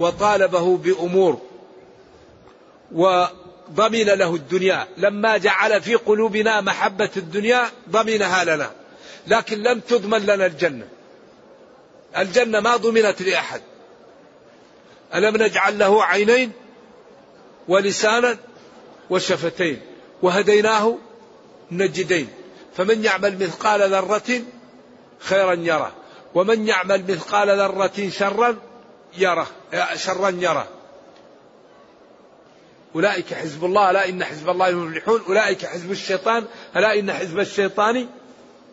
وطالبه 0.00 0.76
بأمور 0.76 1.40
وضمن 2.92 4.04
له 4.04 4.34
الدنيا. 4.34 4.88
لما 4.96 5.36
جعل 5.36 5.82
في 5.82 5.94
قلوبنا 5.94 6.60
محبة 6.60 7.10
الدنيا 7.16 7.70
ضمنها 7.90 8.44
لنا 8.44 8.70
لكن 9.26 9.58
لم 9.58 9.80
تضمن 9.80 10.26
لنا 10.26 10.46
الجنة. 10.46 10.88
الجنة 12.18 12.60
ما 12.60 12.76
ضمنت 12.76 13.22
لأحد. 13.22 13.60
ألم 15.16 15.36
نجعل 15.36 15.78
له 15.78 16.04
عينين 16.04 16.52
ولسانا 17.68 18.36
وشفتين 19.10 19.80
وهديناه 20.22 20.98
نجدين 21.70 22.28
فمن 22.76 23.04
يعمل 23.04 23.38
مثقال 23.38 23.90
ذرة 23.90 24.42
خيرا 25.18 25.54
يره 25.54 25.92
ومن 26.34 26.68
يعمل 26.68 27.04
مثقال 27.10 27.48
ذرة 27.48 28.10
شرا 28.10 28.56
يره 29.18 29.46
شرا 29.94 30.28
يره. 30.28 30.68
أولئك 32.94 33.34
حزب 33.34 33.64
الله 33.64 33.90
ألا 33.90 34.08
إن 34.08 34.24
حزب 34.24 34.50
الله 34.50 34.70
هم 34.70 34.82
المفلحون 34.82 35.20
أولئك 35.28 35.66
حزب 35.66 35.90
الشيطان 35.90 36.44
ألا 36.76 36.98
إن 36.98 37.12
حزب 37.12 37.38
الشيطان 37.38 38.08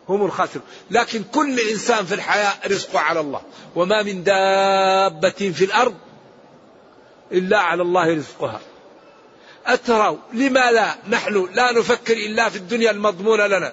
هم 0.08 0.24
الخاسرون. 0.24 0.64
لكن 0.90 1.24
كل 1.32 1.60
إنسان 1.60 2.04
في 2.04 2.14
الحياة 2.14 2.52
رزقه 2.66 2.98
على 2.98 3.20
الله 3.20 3.40
وما 3.76 4.02
من 4.02 4.24
دابة 4.24 5.52
في 5.54 5.64
الأرض 5.64 5.94
إلا 7.34 7.58
على 7.58 7.82
الله 7.82 8.14
رزقها. 8.14 8.60
أتروا 9.66 10.18
لما 10.32 10.72
لا 10.72 10.94
نحن 11.08 11.48
لا 11.54 11.72
نفكر 11.72 12.16
إلا 12.16 12.48
في 12.48 12.56
الدنيا 12.56 12.90
المضمونة 12.90 13.46
لنا 13.46 13.72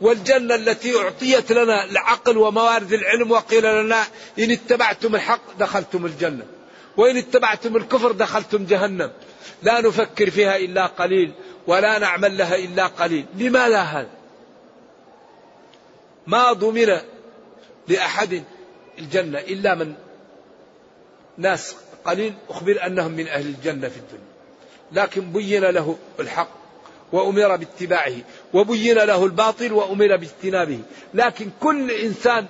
والجنة 0.00 0.54
التي 0.54 0.98
أعطيت 0.98 1.52
لنا 1.52 1.84
العقل 1.84 2.38
وموارد 2.38 2.92
العلم 2.92 3.30
وقيل 3.30 3.84
لنا 3.84 4.04
إن 4.38 4.50
اتبعتم 4.50 5.14
الحق 5.14 5.58
دخلتم 5.58 6.06
الجنة 6.06 6.46
وإن 6.96 7.16
اتبعتم 7.16 7.76
الكفر 7.76 8.12
دخلتم 8.12 8.64
جهنم. 8.64 9.10
لا 9.62 9.80
نفكر 9.80 10.30
فيها 10.30 10.56
إلا 10.56 10.86
قليل 10.86 11.32
ولا 11.66 11.98
نعمل 11.98 12.38
لها 12.38 12.56
إلا 12.56 12.86
قليل. 12.86 13.26
لماذا 13.36 13.80
هذا؟ 13.80 14.10
ما 16.26 16.52
ضمن 16.52 16.96
لأحد 17.88 18.44
الجنة 18.98 19.38
إلا 19.38 19.74
من 19.74 19.94
ناس 21.38 21.76
قليل 22.04 22.34
أخبر 22.48 22.86
أنهم 22.86 23.12
من 23.12 23.28
أهل 23.28 23.46
الجنة 23.46 23.88
في 23.88 23.96
الدنيا. 23.96 24.30
لكن 24.92 25.32
بين 25.32 25.64
له 25.64 25.96
الحق 26.20 26.50
وأمر 27.12 27.56
باتباعه 27.56 28.12
وبين 28.54 28.98
له 28.98 29.24
الباطل 29.24 29.72
وأمر 29.72 30.16
باجتنابه. 30.16 30.78
لكن 31.14 31.50
كل 31.60 31.90
إنسان 31.90 32.46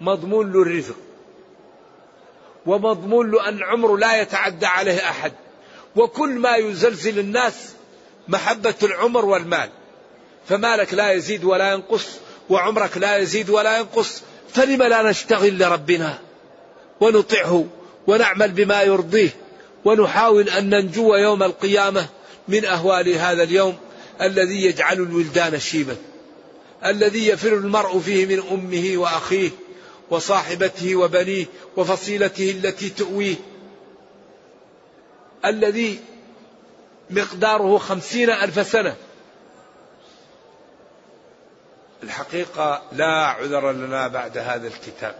مضمون 0.00 0.52
له 0.52 0.62
الرزق 0.62 0.96
ومضمون 2.66 3.30
له 3.30 3.48
أن 3.48 3.62
عمره 3.62 3.98
لا 3.98 4.20
يتعدى 4.20 4.66
عليه 4.66 4.98
أحد. 5.10 5.32
وكل 5.96 6.30
ما 6.30 6.56
يزلزل 6.56 7.18
الناس 7.18 7.74
محبة 8.28 8.74
العمر 8.82 9.24
والمال. 9.24 9.70
فمالك 10.48 10.94
لا 10.94 11.12
يزيد 11.12 11.44
ولا 11.44 11.72
ينقص 11.72 12.18
وعمرك 12.50 12.98
لا 12.98 13.16
يزيد 13.16 13.50
ولا 13.50 13.78
ينقص. 13.78 14.22
فلم 14.48 14.82
لا 14.82 15.02
نشتغل 15.02 15.58
لربنا 15.58 16.18
ونطعه 17.00 17.66
ونعمل 18.10 18.52
بما 18.52 18.82
يرضيه 18.82 19.30
ونحاول 19.84 20.48
أن 20.48 20.70
ننجو 20.70 21.14
يوم 21.14 21.42
القيامة 21.42 22.06
من 22.48 22.64
أهوال 22.64 23.08
هذا 23.08 23.42
اليوم 23.42 23.78
الذي 24.22 24.64
يجعل 24.64 24.96
الولدان 24.96 25.60
شيبا 25.60 25.96
الذي 26.84 27.28
يفر 27.28 27.52
المرء 27.52 27.98
فيه 27.98 28.26
من 28.26 28.42
أمه 28.50 28.92
وأخيه 28.96 29.50
وصاحبته 30.10 30.96
وبنيه 30.96 31.46
وفصيلته 31.76 32.50
التي 32.50 32.90
تؤويه 32.90 33.36
الذي 35.44 36.00
مقداره 37.10 37.78
خمسين 37.78 38.30
ألف 38.30 38.66
سنة. 38.66 38.96
الحقيقة 42.02 42.82
لا 42.92 43.26
عذر 43.26 43.72
لنا 43.72 44.08
بعد 44.08 44.38
هذا 44.38 44.68
الكتاب 44.68 45.14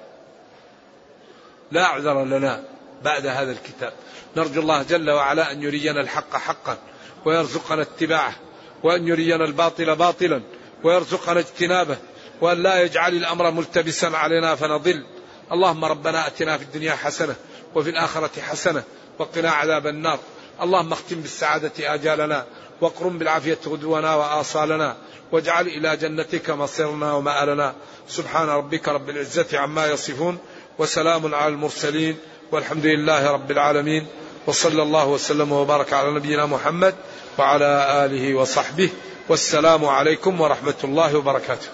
لا 1.72 1.87
عذر 1.87 2.24
لنا. 2.24 2.69
بعد 3.02 3.26
هذا 3.26 3.52
الكتاب. 3.52 3.92
نرجو 4.36 4.60
الله 4.60 4.82
جل 4.82 5.10
وعلا 5.10 5.52
أن 5.52 5.62
يرينا 5.62 6.00
الحق 6.00 6.36
حقا 6.36 6.78
ويرزقنا 7.24 7.82
اتباعه 7.82 8.34
وأن 8.82 9.08
يرينا 9.08 9.44
الباطل 9.44 9.96
باطلا 9.96 10.42
ويرزقنا 10.84 11.40
اجتنابه 11.40 11.96
وأن 12.40 12.62
لا 12.62 12.82
يجعل 12.82 13.14
الأمر 13.14 13.50
ملتبسا 13.50 14.06
علينا 14.06 14.54
فنضل. 14.54 15.04
اللهم 15.52 15.84
ربنا 15.84 16.26
أتنا 16.26 16.58
في 16.58 16.64
الدنيا 16.64 16.94
حسنة 16.94 17.34
وفي 17.74 17.90
الآخرة 17.90 18.40
حسنة 18.40 18.82
وقنا 19.18 19.50
عذاب 19.50 19.86
النار. 19.86 20.18
اللهم 20.62 20.92
اختم 20.92 21.20
بالسعادة 21.20 21.94
آجالنا 21.94 22.46
واقرم 22.80 23.18
بالعافية 23.18 23.58
غدونا 23.66 24.14
وآصالنا 24.14 24.96
واجعل 25.32 25.66
إلى 25.66 25.96
جنتك 25.96 26.50
مصيرنا 26.50 27.12
ومآلنا. 27.12 27.74
سبحان 28.08 28.48
ربك 28.48 28.88
رب 28.88 29.10
العزة 29.10 29.58
عما 29.58 29.86
يصفون 29.86 30.38
وسلام 30.78 31.34
على 31.34 31.48
المرسلين. 31.48 32.16
والحمد 32.52 32.86
لله 32.86 33.30
رب 33.30 33.50
العالمين 33.50 34.06
وصلى 34.46 34.82
الله 34.82 35.08
وسلم 35.08 35.52
وبارك 35.52 35.92
على 35.92 36.10
نبينا 36.10 36.46
محمد 36.46 36.94
وعلى 37.38 38.04
آله 38.04 38.34
وصحبه 38.34 38.90
والسلام 39.28 39.84
عليكم 39.84 40.40
ورحمة 40.40 40.74
الله 40.84 41.18
وبركاته. 41.18 41.68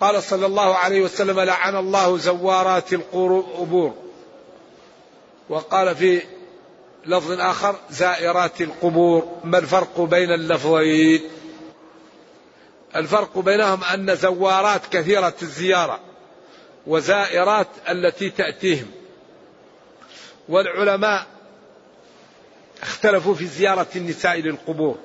قال 0.00 0.22
صلى 0.22 0.46
الله 0.46 0.74
عليه 0.74 1.00
وسلم 1.00 1.40
لعن 1.40 1.76
الله 1.76 2.18
زوارات 2.18 2.92
القبور. 2.92 3.94
وقال 5.48 5.96
في 5.96 6.22
لفظ 7.06 7.40
آخر 7.40 7.76
زائرات 7.90 8.60
القبور. 8.60 9.28
ما 9.44 9.58
الفرق 9.58 10.00
بين 10.00 10.32
اللفظين؟ 10.32 11.20
الفرق 12.96 13.38
بينهم 13.38 13.84
أن 13.84 14.16
زوارات 14.16 14.80
كثيرة 14.90 15.34
الزيارة 15.42 16.00
وزائرات 16.86 17.68
التي 17.88 18.30
تأتيهم. 18.30 18.97
والعلماء 20.48 21.26
اختلفوا 22.82 23.34
في 23.34 23.46
زيارة 23.46 23.86
النساء 23.96 24.40
للقبور. 24.40 24.98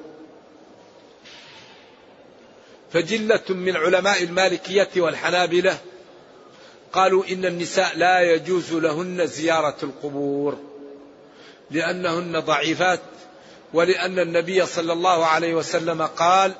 فجلة 2.91 3.43
من 3.49 3.75
علماء 3.75 4.23
المالكية 4.23 4.89
والحنابلة 4.97 5.77
قالوا 6.93 7.23
إن 7.31 7.45
النساء 7.45 7.97
لا 7.97 8.21
يجوز 8.21 8.73
لهن 8.73 9.27
زيارة 9.27 9.75
القبور 9.83 10.57
لأنهن 11.71 12.39
ضعيفات 12.39 12.99
ولأن 13.73 14.19
النبي 14.19 14.65
صلى 14.65 14.93
الله 14.93 15.25
عليه 15.25 15.55
وسلم 15.55 16.01
قال 16.01 16.53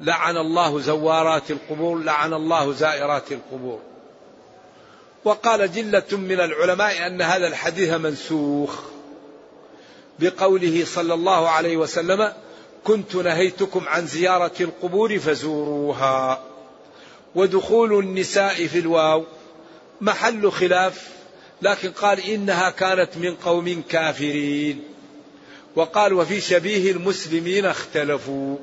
لعن 0.00 0.36
الله 0.36 0.80
زوارات 0.80 1.50
القبور 1.50 1.98
لعن 1.98 2.34
الله 2.34 2.72
زائرات 2.72 3.32
القبور. 3.32 3.80
وقال 5.24 5.72
جلة 5.72 6.04
من 6.12 6.40
العلماء 6.40 7.06
أن 7.06 7.22
هذا 7.22 7.46
الحديث 7.46 7.90
منسوخ 7.90 8.80
بقوله 10.18 10.84
صلى 10.84 11.14
الله 11.14 11.48
عليه 11.48 11.76
وسلم 11.76 12.32
كنت 12.84 13.16
نهيتكم 13.16 13.88
عن 13.88 14.06
زيارة 14.06 14.52
القبور 14.60 15.18
فزوروها. 15.18 16.42
ودخول 17.34 17.98
النساء 17.98 18.66
في 18.66 18.78
الواو 18.78 19.24
محل 20.00 20.50
خلاف 20.50 21.08
لكن 21.62 21.90
قال 21.90 22.20
إنها 22.20 22.70
كانت 22.70 23.16
من 23.16 23.34
قوم 23.34 23.82
كافرين. 23.88 24.82
وقال 25.76 26.12
وفي 26.12 26.40
شبيه 26.40 26.92
المسلمين 26.92 27.66
اختلفوا. 27.66 28.56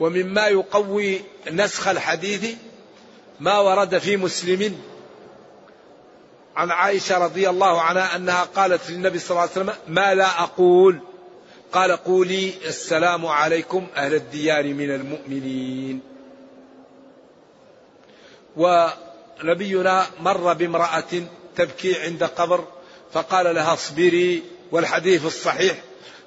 ومما 0.00 0.46
يقوي 0.46 1.20
نسخ 1.50 1.88
الحديث 1.88 2.54
ما 3.40 3.58
ورد 3.58 3.98
في 3.98 4.16
مسلم 4.16 4.78
عن 6.60 6.70
عائشة 6.70 7.18
رضي 7.18 7.48
الله 7.50 7.80
عنها 7.80 8.16
أنها 8.16 8.44
قالت 8.44 8.90
للنبي 8.90 9.18
صلى 9.18 9.30
الله 9.30 9.40
عليه 9.40 9.50
وسلم 9.50 9.74
ما 9.88 10.14
لا 10.14 10.42
أقول؟ 10.42 11.00
قال 11.72 11.92
قولي 11.92 12.54
السلام 12.66 13.26
عليكم 13.26 13.86
أهل 13.96 14.14
الديار 14.14 14.64
من 14.74 14.94
المؤمنين. 14.94 16.00
ونبينا 18.56 20.06
مر 20.20 20.52
بامرأة 20.52 21.22
تبكي 21.56 22.00
عند 22.00 22.24
قبر 22.24 22.64
فقال 23.12 23.54
لها 23.54 23.72
اصبري 23.72 24.42
والحديث 24.72 25.26
الصحيح. 25.26 25.76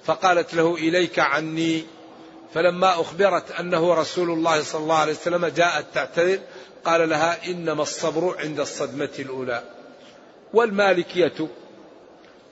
فقالت 0.06 0.54
له 0.54 0.76
إليك 0.76 1.19
عني. 1.19 1.86
فلما 2.54 3.02
أخبرت 3.02 3.52
أنه 3.52 3.93
رسول 3.93 4.30
الله 4.32 4.63
صلى 4.63 4.82
الله 4.82 4.98
عليه 4.98 5.13
وسلم 5.13 5.46
جاءت 5.46 5.86
تعتذر 5.93 6.39
قال 6.86 7.10
لها 7.10 7.48
إنما 7.48 7.84
الصبر 7.84 8.36
عند 8.39 8.60
الصدمة 8.60 9.12
الأولى. 9.19 9.63
والمالكية 10.53 11.47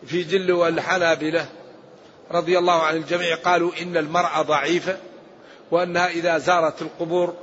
في 0.06 0.24
جل 0.24 0.52
والحنابلة 0.52 1.46
رضي 2.32 2.58
الله 2.58 2.82
عن 2.82 2.96
الجميع 2.96 3.36
قالوا 3.36 3.72
إن 3.82 3.98
المرأة 3.98 4.42
ضعيفة 4.42 4.98
وأنها 5.72 6.08
إذا 6.08 6.38
زارت 6.38 6.82
القبور 6.82 7.36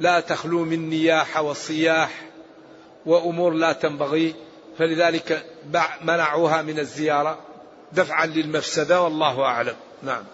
لا 0.00 0.20
تخلو 0.20 0.64
من 0.64 0.88
نياح 0.88 1.38
وصياح 1.40 2.10
وأمور 3.06 3.52
لا 3.52 3.72
تنبغي 3.72 4.34
فلذلك 4.78 5.44
منعوها 6.02 6.62
من 6.62 6.78
الزيارة 6.78 7.38
دفعا 7.92 8.26
للمفسدة 8.26 9.02
والله 9.02 9.42
أعلم. 9.42 9.76
نعم. 10.02 10.24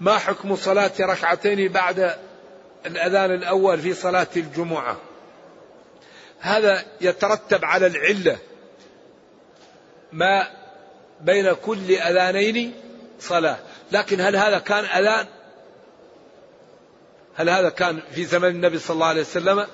ما 0.00 0.18
حكم 0.18 0.56
صلاة 0.56 0.92
ركعتين 1.00 1.72
بعد 1.72 2.16
الأذان 2.86 3.30
الأول 3.34 3.78
في 3.78 3.94
صلاة 3.94 4.26
الجمعة؟ 4.36 4.96
هذا 6.42 6.84
يترتب 7.00 7.64
على 7.64 7.86
العلة. 7.86 8.38
ما 10.12 10.50
بين 11.20 11.52
كل 11.52 11.90
أذانين 11.90 12.74
صلاة. 13.20 13.58
لكن 13.92 14.20
هل 14.20 14.36
هذا 14.36 14.58
كان 14.58 14.84
أذان؟ 14.84 15.26
هل 17.34 17.50
هذا 17.50 17.68
كان 17.68 18.02
في 18.14 18.24
زمن 18.24 18.48
النبي 18.48 18.78
صلى 18.78 18.94
الله 18.94 19.06
عليه 19.06 19.20
وسلم؟ 19.20 19.66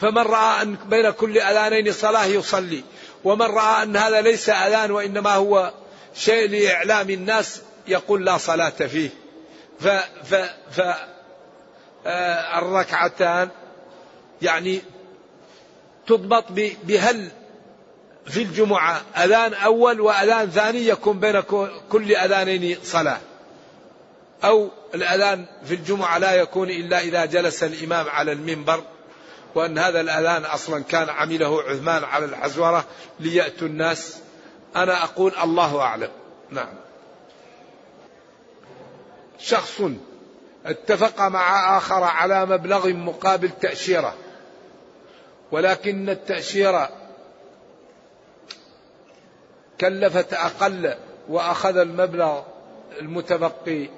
فمن 0.00 0.22
رأى 0.22 0.62
أن 0.62 0.74
بين 0.74 1.10
كل 1.10 1.38
أذانين 1.38 1.92
صلاة 1.92 2.24
يصلي. 2.24 2.84
ومن 3.24 3.46
رأى 3.46 3.82
أن 3.82 3.96
هذا 3.96 4.20
ليس 4.20 4.48
أذان 4.48 4.90
وإنما 4.90 5.34
هو 5.34 5.72
شيء 6.14 6.50
لإعلام 6.50 7.10
الناس 7.10 7.62
يقول 7.88 8.24
لا 8.24 8.38
صلاة 8.38 8.70
فيه. 8.70 9.10
ف, 9.80 9.86
ف, 10.24 10.34
ف 10.70 10.80
آه، 12.06 12.58
الركعتان 12.58 13.48
يعني 14.42 14.82
تضبط 16.06 16.44
بهل 16.84 17.30
في 18.26 18.42
الجمعة. 18.42 19.02
أذان 19.16 19.54
أول 19.54 20.00
وأذان 20.00 20.50
ثاني 20.50 20.86
يكون 20.86 21.20
بين 21.20 21.40
كل 21.90 22.14
أذانين 22.14 22.78
صلاة. 22.82 23.20
أو 24.44 24.70
الأذان 24.94 25.46
في 25.64 25.74
الجمعة 25.74 26.18
لا 26.18 26.34
يكون 26.34 26.70
إلا 26.70 27.00
إذا 27.00 27.24
جلس 27.24 27.62
الإمام 27.62 28.08
على 28.08 28.32
المنبر 28.32 28.82
وأن 29.54 29.78
هذا 29.78 30.00
الأذان 30.00 30.44
أصلا 30.44 30.82
كان 30.82 31.08
عمله 31.08 31.62
عثمان 31.62 32.04
على 32.04 32.24
الحزورة 32.24 32.84
ليأتوا 33.20 33.68
الناس. 33.68 34.16
أنا 34.76 35.04
أقول 35.04 35.32
الله 35.42 35.80
أعلم. 35.80 36.10
نعم. 36.50 36.74
شخص 39.38 39.82
اتفق 40.66 41.20
مع 41.20 41.76
آخر 41.78 42.02
على 42.02 42.46
مبلغ 42.46 42.88
مقابل 42.88 43.50
تأشيرة. 43.50 44.14
ولكن 45.52 46.08
التأشيرة 46.08 46.90
كلفت 49.80 50.34
أقل 50.34 50.94
وأخذ 51.28 51.76
المبلغ 51.76 52.42
المتبقي 53.00 53.88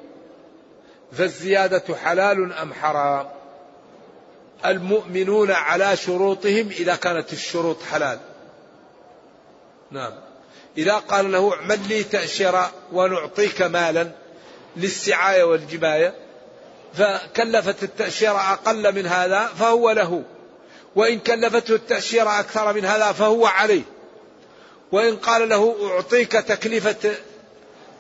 فالزيادة 1.12 1.96
حلال 1.96 2.52
أم 2.52 2.74
حرام؟ 2.74 3.28
المؤمنون 4.66 5.50
على 5.50 5.96
شروطهم 5.96 6.68
إذا 6.68 6.94
كانت 6.94 7.32
الشروط 7.32 7.82
حلال. 7.82 8.18
نعم. 9.90 10.12
إذا 10.78 10.94
قال 10.94 11.32
له 11.32 11.54
اعمل 11.54 11.88
لي 11.88 12.02
تأشيرة 12.02 12.72
ونعطيك 12.92 13.62
مالا 13.62 14.10
للسعاية 14.76 15.42
والجباية 15.42 16.14
فكلفت 16.94 17.82
التأشيرة 17.82 18.52
أقل 18.52 18.94
من 18.94 19.06
هذا 19.06 19.46
فهو 19.46 19.90
له. 19.90 20.22
وإن 20.96 21.18
كلفته 21.18 21.74
التأشيرة 21.74 22.40
أكثر 22.40 22.72
من 22.72 22.84
هذا 22.84 23.12
فهو 23.12 23.46
عليه. 23.46 23.82
وإن 24.92 25.16
قال 25.16 25.48
له 25.48 25.76
أعطيك 25.90 26.32
تكلفة 26.32 27.10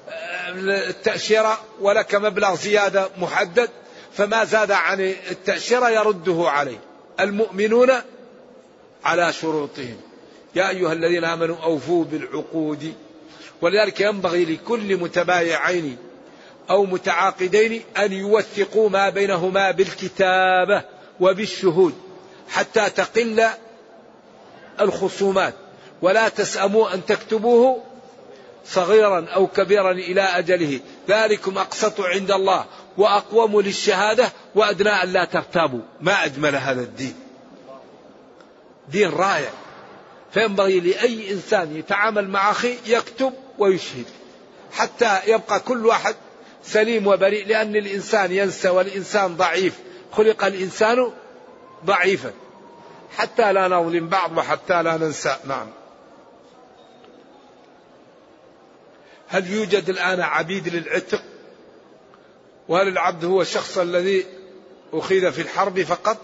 آه، 0.08 0.50
التأشيرة 0.88 1.60
ولك 1.80 2.14
مبلغ 2.14 2.54
زيادة 2.54 3.08
محدد 3.18 3.70
فما 4.12 4.44
زاد 4.44 4.70
عن 4.70 5.00
التأشيرة 5.30 5.90
يرده 5.90 6.44
عليه. 6.46 6.78
المؤمنون 7.20 7.90
على 9.04 9.32
شروطهم. 9.32 9.96
يا 10.54 10.68
أيها 10.68 10.92
الذين 10.92 11.24
آمنوا 11.24 11.56
أوفوا 11.62 12.04
بالعقود. 12.04 12.94
ولذلك 13.60 14.00
ينبغي 14.00 14.44
لكل 14.44 14.96
متبايعين 14.96 15.96
أو 16.70 16.84
متعاقدين 16.84 17.82
أن 17.96 18.12
يوثقوا 18.12 18.88
ما 18.88 19.08
بينهما 19.08 19.70
بالكتابة 19.70 20.82
وبالشهود. 21.20 22.11
حتى 22.52 22.90
تقل 22.90 23.48
الخصومات. 24.80 25.54
ولا 26.02 26.28
تسأموا 26.28 26.94
أن 26.94 27.06
تكتبوه 27.06 27.82
صغيرا 28.66 29.26
أو 29.28 29.46
كبيرا 29.46 29.92
إلى 29.92 30.20
أجله. 30.20 30.80
ذلكم 31.08 31.58
أقسط 31.58 32.00
عند 32.00 32.30
الله 32.30 32.64
وأقوم 32.98 33.60
للشهادة 33.60 34.32
وأدنى 34.54 34.90
أن 34.90 35.08
لا 35.08 35.24
ترتابوا. 35.24 35.80
ما 36.00 36.24
أجمل 36.24 36.56
هذا 36.56 36.80
الدين. 36.80 37.14
دين 38.88 39.10
رائع. 39.10 39.50
فينبغي 40.32 40.80
لأي 40.80 41.32
إنسان 41.32 41.76
يتعامل 41.76 42.28
مع 42.28 42.50
أخيه 42.50 42.76
يكتب 42.86 43.32
ويشهد. 43.58 44.06
حتى 44.72 45.18
يبقى 45.26 45.60
كل 45.60 45.86
واحد 45.86 46.14
سليم 46.64 47.06
وبريء 47.06 47.46
لأن 47.46 47.76
الإنسان 47.76 48.32
ينسى 48.32 48.68
والإنسان 48.68 49.36
ضعيف. 49.36 49.74
خلق 50.12 50.44
الإنسان 50.44 51.12
ضعيفا. 51.84 52.32
حتى 53.16 53.52
لا 53.52 53.68
نظلم 53.68 54.08
بعض 54.08 54.38
وحتى 54.38 54.82
لا 54.82 54.96
ننسى. 54.96 55.36
نعم. 55.44 55.68
هل 59.28 59.50
يوجد 59.50 59.88
الآن 59.88 60.20
عبيد 60.20 60.68
للعتق؟ 60.68 61.22
وهل 62.68 62.88
العبد 62.88 63.24
هو 63.24 63.42
الشخص 63.42 63.78
الذي 63.78 64.26
أخذ 64.92 65.32
في 65.32 65.42
الحرب 65.42 65.82
فقط؟ 65.82 66.16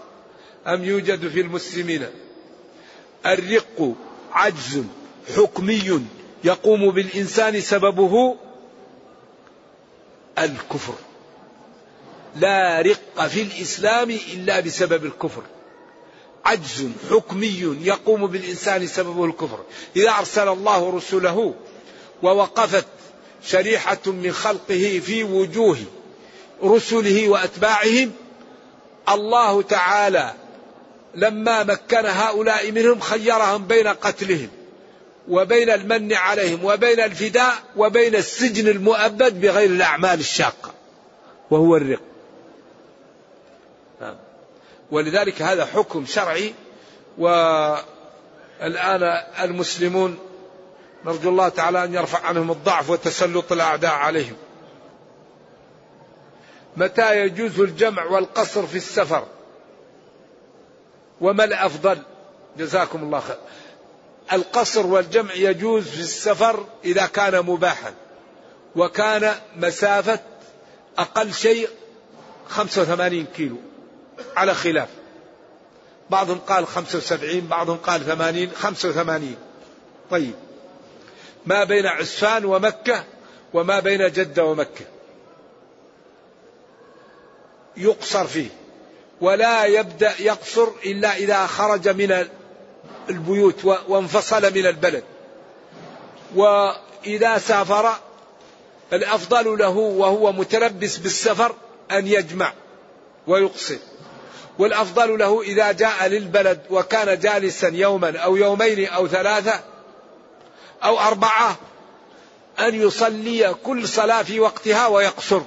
أم 0.67 0.83
يوجد 0.83 1.27
في 1.27 1.41
المسلمين 1.41 2.05
الرق 3.25 3.93
عجز 4.31 4.83
حكمي 5.35 6.05
يقوم 6.43 6.91
بالإنسان 6.91 7.61
سببه؟ 7.61 8.37
الكفر. 10.39 10.93
لا 12.35 12.81
رق 12.81 13.27
في 13.27 13.41
الإسلام 13.41 14.09
إلا 14.09 14.59
بسبب 14.59 15.05
الكفر. 15.05 15.43
عجز 16.49 16.89
حكمي 17.11 17.77
يقوم 17.81 18.27
بالإنسان 18.27 18.87
سببه 18.87 19.25
الكفر 19.25 19.59
إذا 19.95 20.09
أرسل 20.09 20.47
الله 20.47 20.89
رسله 20.95 21.53
ووقفت 22.23 22.85
شريحة 23.43 23.97
من 24.05 24.31
خلقه 24.31 25.01
في 25.05 25.23
وجوه 25.23 25.77
رسله 26.63 27.29
وأتباعهم 27.29 28.11
الله 29.09 29.61
تعالى 29.61 30.33
لما 31.15 31.63
مكن 31.63 32.05
هؤلاء 32.05 32.71
منهم 32.71 32.99
خيرهم 32.99 33.67
بين 33.67 33.87
قتلهم 33.87 34.49
وبين 35.29 35.69
المن 35.69 36.13
عليهم 36.13 36.65
وبين 36.65 36.99
الفداء 36.99 37.53
وبين 37.77 38.15
السجن 38.15 38.67
المؤبد 38.67 39.41
بغير 39.41 39.69
الأعمال 39.69 40.19
الشاقة 40.19 40.73
وهو 41.51 41.75
الرق. 41.77 42.08
ولذلك 44.91 45.41
هذا 45.41 45.65
حكم 45.65 46.05
شرعي. 46.05 46.53
والآن 47.17 49.03
المسلمون 49.41 50.19
نرجو 51.05 51.29
الله 51.29 51.49
تعالى 51.49 51.83
أن 51.83 51.93
يرفع 51.93 52.25
عنهم 52.25 52.51
الضعف 52.51 52.89
وتسلط 52.89 53.51
الأعداء 53.51 53.91
عليهم. 53.91 54.35
متى 56.77 57.19
يجوز 57.19 57.59
الجمع 57.59 58.03
والقصر 58.05 58.67
في 58.67 58.75
السفر؟ 58.75 59.27
وما 61.21 61.43
الأفضل؟ 61.43 61.99
جزاكم 62.57 63.03
الله 63.03 63.19
خير. 63.19 63.37
القصر 64.33 64.87
والجمع 64.87 65.33
يجوز 65.33 65.87
في 65.87 65.99
السفر 65.99 66.65
إذا 66.85 67.05
كان 67.05 67.45
مباحا 67.45 67.93
وكان 68.75 69.35
مسافة 69.55 70.19
أقل 70.97 71.33
شيء 71.33 71.69
85 72.47 73.25
كيلو. 73.25 73.57
على 74.35 74.53
خلاف. 74.53 74.89
بعضهم 76.09 76.37
قال 76.37 76.67
75 76.67 77.47
بعضهم 77.47 77.77
قال 77.77 78.05
80 78.05 78.51
85 78.51 79.35
طيب. 80.11 80.33
ما 81.45 81.63
بين 81.63 81.85
عسفان 81.85 82.45
ومكة 82.45 83.03
وما 83.53 83.79
بين 83.79 84.11
جدة 84.11 84.45
ومكة. 84.45 84.85
يقصر 87.77 88.27
فيه. 88.27 88.49
ولا 89.21 89.65
يبدأ 89.65 90.21
يقصر 90.21 90.67
إلا 90.85 91.15
إذا 91.15 91.47
خرج 91.47 91.89
من 91.89 92.27
البيوت 93.09 93.65
وانفصل 93.65 94.53
من 94.53 94.65
البلد. 94.65 95.03
وإذا 96.35 97.37
سافر 97.37 97.93
الأفضل 98.93 99.57
له 99.57 99.77
وهو 99.77 100.31
متلبس 100.31 100.97
بالسفر 100.97 101.55
أن 101.91 102.07
يجمع 102.07 102.53
ويقصر. 103.27 103.77
والأفضل 104.59 105.19
له 105.19 105.41
إذا 105.41 105.71
جاء 105.71 106.07
للبلد 106.07 106.61
وكان 106.69 107.19
جالسا 107.19 107.67
يوما 107.67 108.17
أو 108.17 108.35
يومين 108.35 108.87
أو 108.87 109.07
ثلاثة 109.07 109.59
أو 110.83 110.99
أربعة 110.99 111.57
أن 112.59 112.75
يصلي 112.75 113.55
كل 113.63 113.87
صلاة 113.87 114.23
في 114.23 114.39
وقتها 114.39 114.87
ويقصر. 114.87 115.41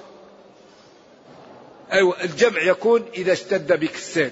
أيوة 1.92 2.22
الجمع 2.24 2.62
يكون 2.62 3.04
إذا 3.14 3.32
اشتد 3.32 3.72
بك 3.72 3.94
السير. 3.94 4.30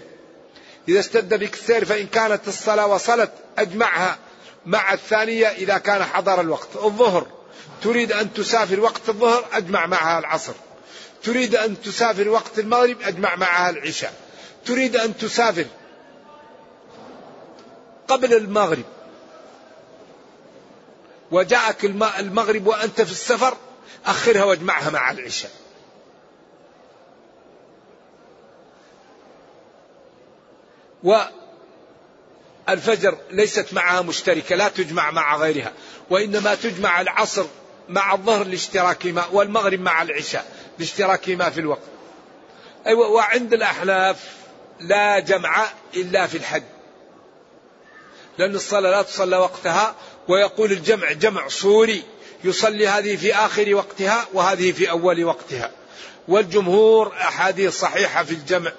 إذا 0.88 1.00
اشتد 1.00 1.34
بك 1.34 1.54
السير 1.54 1.84
فإن 1.84 2.06
كانت 2.06 2.48
الصلاة 2.48 2.86
وصلت 2.86 3.30
أجمعها 3.58 4.18
مع 4.66 4.92
الثانية 4.92 5.46
إذا 5.46 5.78
كان 5.78 6.04
حضر 6.04 6.40
الوقت. 6.40 6.68
الظهر 6.76 7.26
تريد 7.82 8.12
أن 8.12 8.32
تسافر 8.32 8.80
وقت 8.80 9.08
الظهر 9.08 9.44
أجمع 9.52 9.86
معها 9.86 10.18
العصر. 10.18 10.52
تريد 11.22 11.54
أن 11.54 11.82
تسافر 11.82 12.28
وقت 12.28 12.58
المغرب 12.58 12.96
أجمع 13.02 13.36
معها 13.36 13.70
العشاء. 13.70 14.29
تريد 14.66 14.96
أن 14.96 15.16
تسافر 15.16 15.66
قبل 18.08 18.34
المغرب. 18.34 18.84
وجاءك 21.30 21.84
المغرب 22.18 22.66
وأنت 22.66 23.00
في 23.00 23.12
السفر 23.12 23.56
أخرها 24.06 24.44
واجمعها 24.44 24.90
مع 24.90 25.10
العشاء. 25.10 25.50
والفجر 32.68 33.18
ليست 33.30 33.74
معها 33.74 34.02
مشتركة 34.02 34.56
لا 34.56 34.68
تجمع 34.68 35.10
مع 35.10 35.36
غيرها 35.36 35.72
وإنما 36.10 36.54
تجمع 36.54 37.00
العصر 37.00 37.46
مع 37.88 38.14
الظهر 38.14 38.46
لاشتراكهما 38.46 39.26
والمغرب 39.26 39.80
مع 39.80 40.02
العشاء 40.02 40.46
لاشتراكهما 40.78 41.50
في 41.50 41.60
الوقت. 41.60 41.82
أيوة 42.86 43.08
وعند 43.08 43.52
الأحناف 43.52 44.39
لا 44.80 45.18
جمع 45.18 45.66
إلا 45.96 46.26
في 46.26 46.36
الحج. 46.36 46.62
لأن 48.38 48.54
الصلاة 48.54 48.90
لا 48.90 49.02
تصلى 49.02 49.36
وقتها 49.36 49.94
ويقول 50.28 50.72
الجمع 50.72 51.12
جمع 51.12 51.48
صوري 51.48 52.02
يصلي 52.44 52.88
هذه 52.88 53.16
في 53.16 53.34
آخر 53.34 53.74
وقتها 53.74 54.26
وهذه 54.32 54.72
في 54.72 54.90
أول 54.90 55.24
وقتها. 55.24 55.70
والجمهور 56.28 57.12
أحاديث 57.12 57.80
صحيحة 57.80 58.24
في 58.24 58.32
الجمع. 58.32 58.72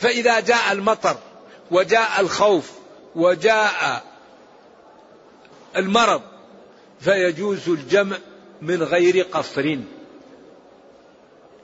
فإذا 0.00 0.40
جاء 0.40 0.72
المطر 0.72 1.16
وجاء 1.70 2.20
الخوف 2.20 2.70
وجاء 3.16 4.04
المرض 5.76 6.22
فيجوز 7.00 7.68
الجمع 7.68 8.16
من 8.62 8.82
غير 8.82 9.22
قصر. 9.22 9.78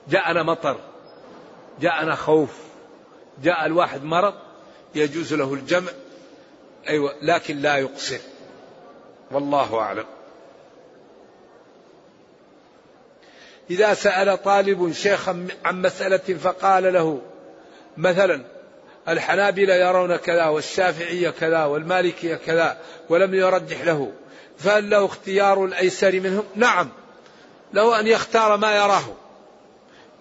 جاءنا 0.09 0.43
مطر 0.43 0.79
جاءنا 1.81 2.15
خوف 2.15 2.49
جاء 3.43 3.65
الواحد 3.65 4.03
مرض 4.03 4.33
يجوز 4.95 5.33
له 5.33 5.53
الجمع 5.53 5.91
أيوة 6.87 7.13
لكن 7.21 7.57
لا 7.57 7.77
يقصر. 7.77 8.19
والله 9.31 9.79
أعلم. 9.79 10.05
إذا 13.69 13.93
سأل 13.93 14.43
طالب 14.43 14.91
شيخا 14.91 15.47
عن 15.65 15.81
مسألة 15.81 16.37
فقال 16.37 16.93
له 16.93 17.21
مثلا 17.97 18.43
الحنابلة 19.07 19.73
يرون 19.73 20.15
كذا 20.15 20.45
والشافعية 20.45 21.29
كذا 21.29 21.65
والمالكية 21.65 22.35
كذا 22.35 22.77
ولم 23.09 23.33
يرجح 23.33 23.81
له 23.81 24.11
فهل 24.57 24.89
له 24.89 25.05
اختيار 25.05 25.65
الأيسر 25.65 26.19
منهم؟ 26.19 26.43
نعم 26.55 26.89
له 27.73 27.99
أن 27.99 28.07
يختار 28.07 28.57
ما 28.57 28.75
يراه. 28.75 29.03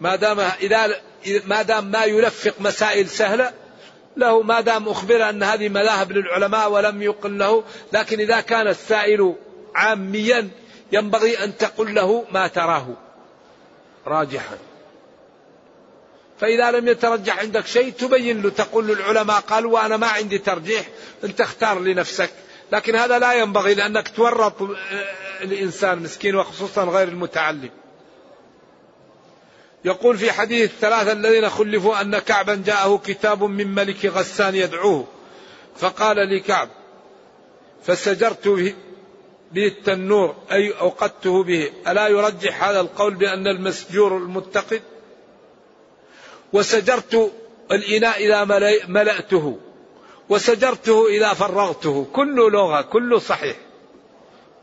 ما 0.00 0.16
دام 0.16 0.40
إذا 0.40 1.00
ما 1.46 1.62
دام 1.62 1.90
ما 1.90 2.04
يلفق 2.04 2.54
مسائل 2.60 3.08
سهلة 3.08 3.52
له 4.16 4.42
ما 4.42 4.60
دام 4.60 4.88
أخبر 4.88 5.28
أن 5.28 5.42
هذه 5.42 5.68
مذاهب 5.68 6.12
للعلماء 6.12 6.70
ولم 6.70 7.02
يقل 7.02 7.38
له 7.38 7.64
لكن 7.92 8.20
إذا 8.20 8.40
كان 8.40 8.68
السائل 8.68 9.34
عاميا 9.74 10.48
ينبغي 10.92 11.44
أن 11.44 11.56
تقول 11.56 11.94
له 11.94 12.24
ما 12.32 12.48
تراه. 12.48 12.86
راجحا. 14.06 14.58
فإذا 16.40 16.70
لم 16.70 16.88
يترجح 16.88 17.38
عندك 17.38 17.66
شيء 17.66 17.92
تبين 17.92 18.42
له 18.42 18.50
تقول 18.50 18.86
للعلماء 18.86 19.40
قالوا 19.40 19.72
وأنا 19.72 19.96
ما 19.96 20.06
عندي 20.06 20.38
ترجيح 20.38 20.88
أنت 21.24 21.40
اختار 21.40 21.80
لنفسك. 21.80 22.30
لكن 22.72 22.96
هذا 22.96 23.18
لا 23.18 23.32
ينبغي 23.32 23.74
لأنك 23.74 24.08
تورط 24.08 24.62
الإنسان 25.42 25.98
مسكين 25.98 26.36
وخصوصا 26.36 26.84
غير 26.84 27.08
المتعلم. 27.08 27.70
يقول 29.84 30.18
في 30.18 30.32
حديث 30.32 30.70
الثلاثة 30.70 31.12
الذين 31.12 31.50
خلفوا 31.50 32.00
أن 32.00 32.18
كعبا 32.18 32.62
جاءه 32.66 33.00
كتاب 33.06 33.44
من 33.44 33.74
ملك 33.74 34.06
غسان 34.06 34.54
يدعوه. 34.54 35.06
فقال 35.76 36.16
لكعب 36.16 36.68
فسجرت 37.84 38.48
به 39.52 39.66
التنور 39.66 40.34
أي 40.52 40.70
أوقدته 40.80 41.42
به. 41.42 41.72
ألا 41.88 42.08
يرجح 42.08 42.64
هذا 42.64 42.80
القول 42.80 43.14
بأن 43.14 43.46
المسجور 43.46 44.16
المتقد؟ 44.16 44.82
وسجرت 46.52 47.32
الإناء 47.72 48.26
إذا 48.26 48.44
ملأته. 48.88 49.58
وسجرته 50.28 51.08
إذا 51.08 51.32
فرغته. 51.32 52.06
كله 52.12 52.50
لغة 52.50 52.82
كله 52.82 53.18
صحيح. 53.18 53.56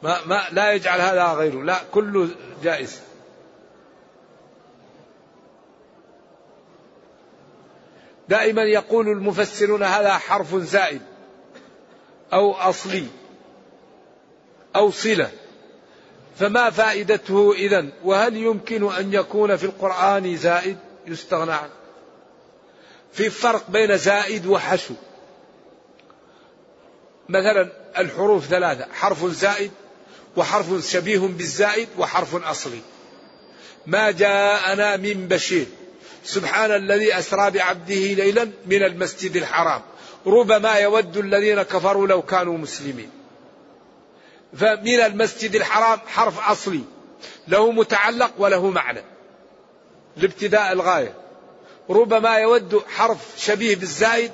ما, 0.03 0.17
ما 0.25 0.47
لا 0.51 0.71
يجعل 0.71 1.01
هذا 1.01 1.23
غيره. 1.23 1.63
لا 1.63 1.81
كله 1.91 2.27
جائز. 2.63 3.08
دائما 8.29 8.63
يقول 8.63 9.07
المفسرون 9.07 9.83
هذا 9.83 10.17
حرف 10.17 10.55
زائد 10.55 11.01
أو 12.33 12.53
أصلي 12.53 13.05
أو 14.75 14.91
صلة. 14.91 15.31
فما 16.39 16.69
فائدته 16.69 17.53
إذا 17.53 17.85
وهل 18.03 18.37
يمكن 18.37 18.91
أن 18.93 19.13
يكون 19.13 19.55
في 19.55 19.63
القرآن 19.63 20.37
زائد؟ 20.37 20.77
يستغنى 21.07 21.51
عنه. 21.51 21.71
في 23.13 23.29
فرق 23.29 23.69
بين 23.69 23.97
زائد 23.97 24.45
وحشو. 24.45 24.93
مثلا 27.29 27.69
الحروف 27.97 28.45
ثلاثة 28.45 28.87
حرف 28.93 29.25
زائد 29.25 29.71
وحرف 30.37 30.85
شبيه 30.85 31.19
بالزائد 31.19 31.87
وحرف 31.97 32.35
أصلي. 32.35 32.81
ما 33.87 34.11
جاءنا 34.11 34.97
من 34.97 35.27
بشير. 35.27 35.65
سبحان 36.23 36.71
الذي 36.71 37.19
أسرى 37.19 37.51
بعبده 37.51 37.95
ليلا 37.95 38.51
من 38.65 38.83
المسجد 38.83 39.35
الحرام. 39.35 39.81
ربما 40.27 40.73
يود 40.75 41.17
الذين 41.17 41.61
كفروا 41.61 42.07
لو 42.07 42.21
كانوا 42.21 42.57
مسلمين. 42.57 43.09
فمن 44.57 44.99
المسجد 44.99 45.55
الحرام 45.55 45.99
حرف 46.07 46.49
أصلي. 46.49 46.81
له 47.47 47.71
متعلق 47.71 48.31
وله 48.37 48.69
معنى. 48.69 49.01
لابتداء 50.17 50.71
الغاية. 50.71 51.13
ربما 51.89 52.35
يود 52.35 52.83
حرف 52.87 53.17
شبيه 53.37 53.75
بالزائد 53.75 54.31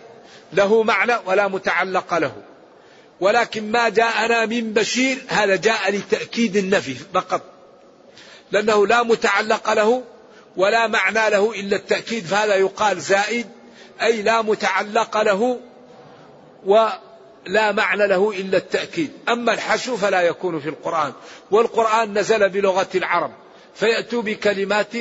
له 0.54 0.84
معنى 0.84 1.13
ولا 1.26 1.48
متعلق 1.48 2.17
له. 2.17 2.34
ولكن 3.19 3.71
ما 3.71 3.89
جاءنا 3.89 4.45
من 4.45 4.74
بشير 4.74 5.17
هذا 5.28 5.56
جاء 5.56 5.91
لتأكيد 5.91 6.56
النفي 6.56 6.95
فقط. 7.13 7.41
لأنه 8.52 8.88
لا 8.88 9.04
متعلق 9.04 9.74
له 9.74 10.04
ولا 10.58 10.88
معنى 10.88 11.30
له 11.30 11.52
إلا 11.60 11.76
التأكيد 11.76 12.26
فهذا 12.26 12.56
يقال 12.56 13.02
زائد 13.02 13.48
أي 14.02 14.22
لا 14.22 14.41
متعلق 14.41 15.22
له 15.22 15.60
ولا 16.65 17.72
معنى 17.72 18.08
له 18.08 18.32
إلا 18.32 18.58
التأكيد. 18.58 19.12
أما 19.30 19.54
الحشو 19.54 19.98
فلا 19.98 20.22
يكون 20.22 20.60
في 20.60 20.70
القرآن 20.70 21.13
والقرآن 21.52 22.18
نزل 22.18 22.50
بلغة 22.50 22.88
العرب 22.96 23.32
فيأتوا 23.76 24.22
بكلمات 24.22 24.94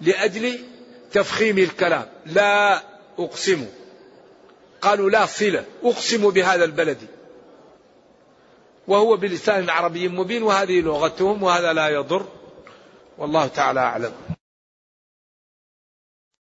لأجل 0.00 0.58
تفخيم 1.12 1.58
الكلام. 1.58 2.06
لا 2.26 2.82
أقسم. 3.18 3.66
قالوا 4.82 5.10
لا 5.10 5.26
صلة. 5.26 5.64
أقسم 5.84 6.30
بهذا 6.30 6.64
البلد. 6.64 6.98
وهو 8.88 9.16
بلسان 9.16 9.70
عربي 9.70 10.08
مبين 10.08 10.42
وهذه 10.42 10.80
لغتهم 10.80 11.42
وهذا 11.42 11.72
لا 11.72 11.88
يضر. 11.88 12.26
والله 13.18 13.46
تعالى 13.46 13.80
أعلم. 13.80 14.33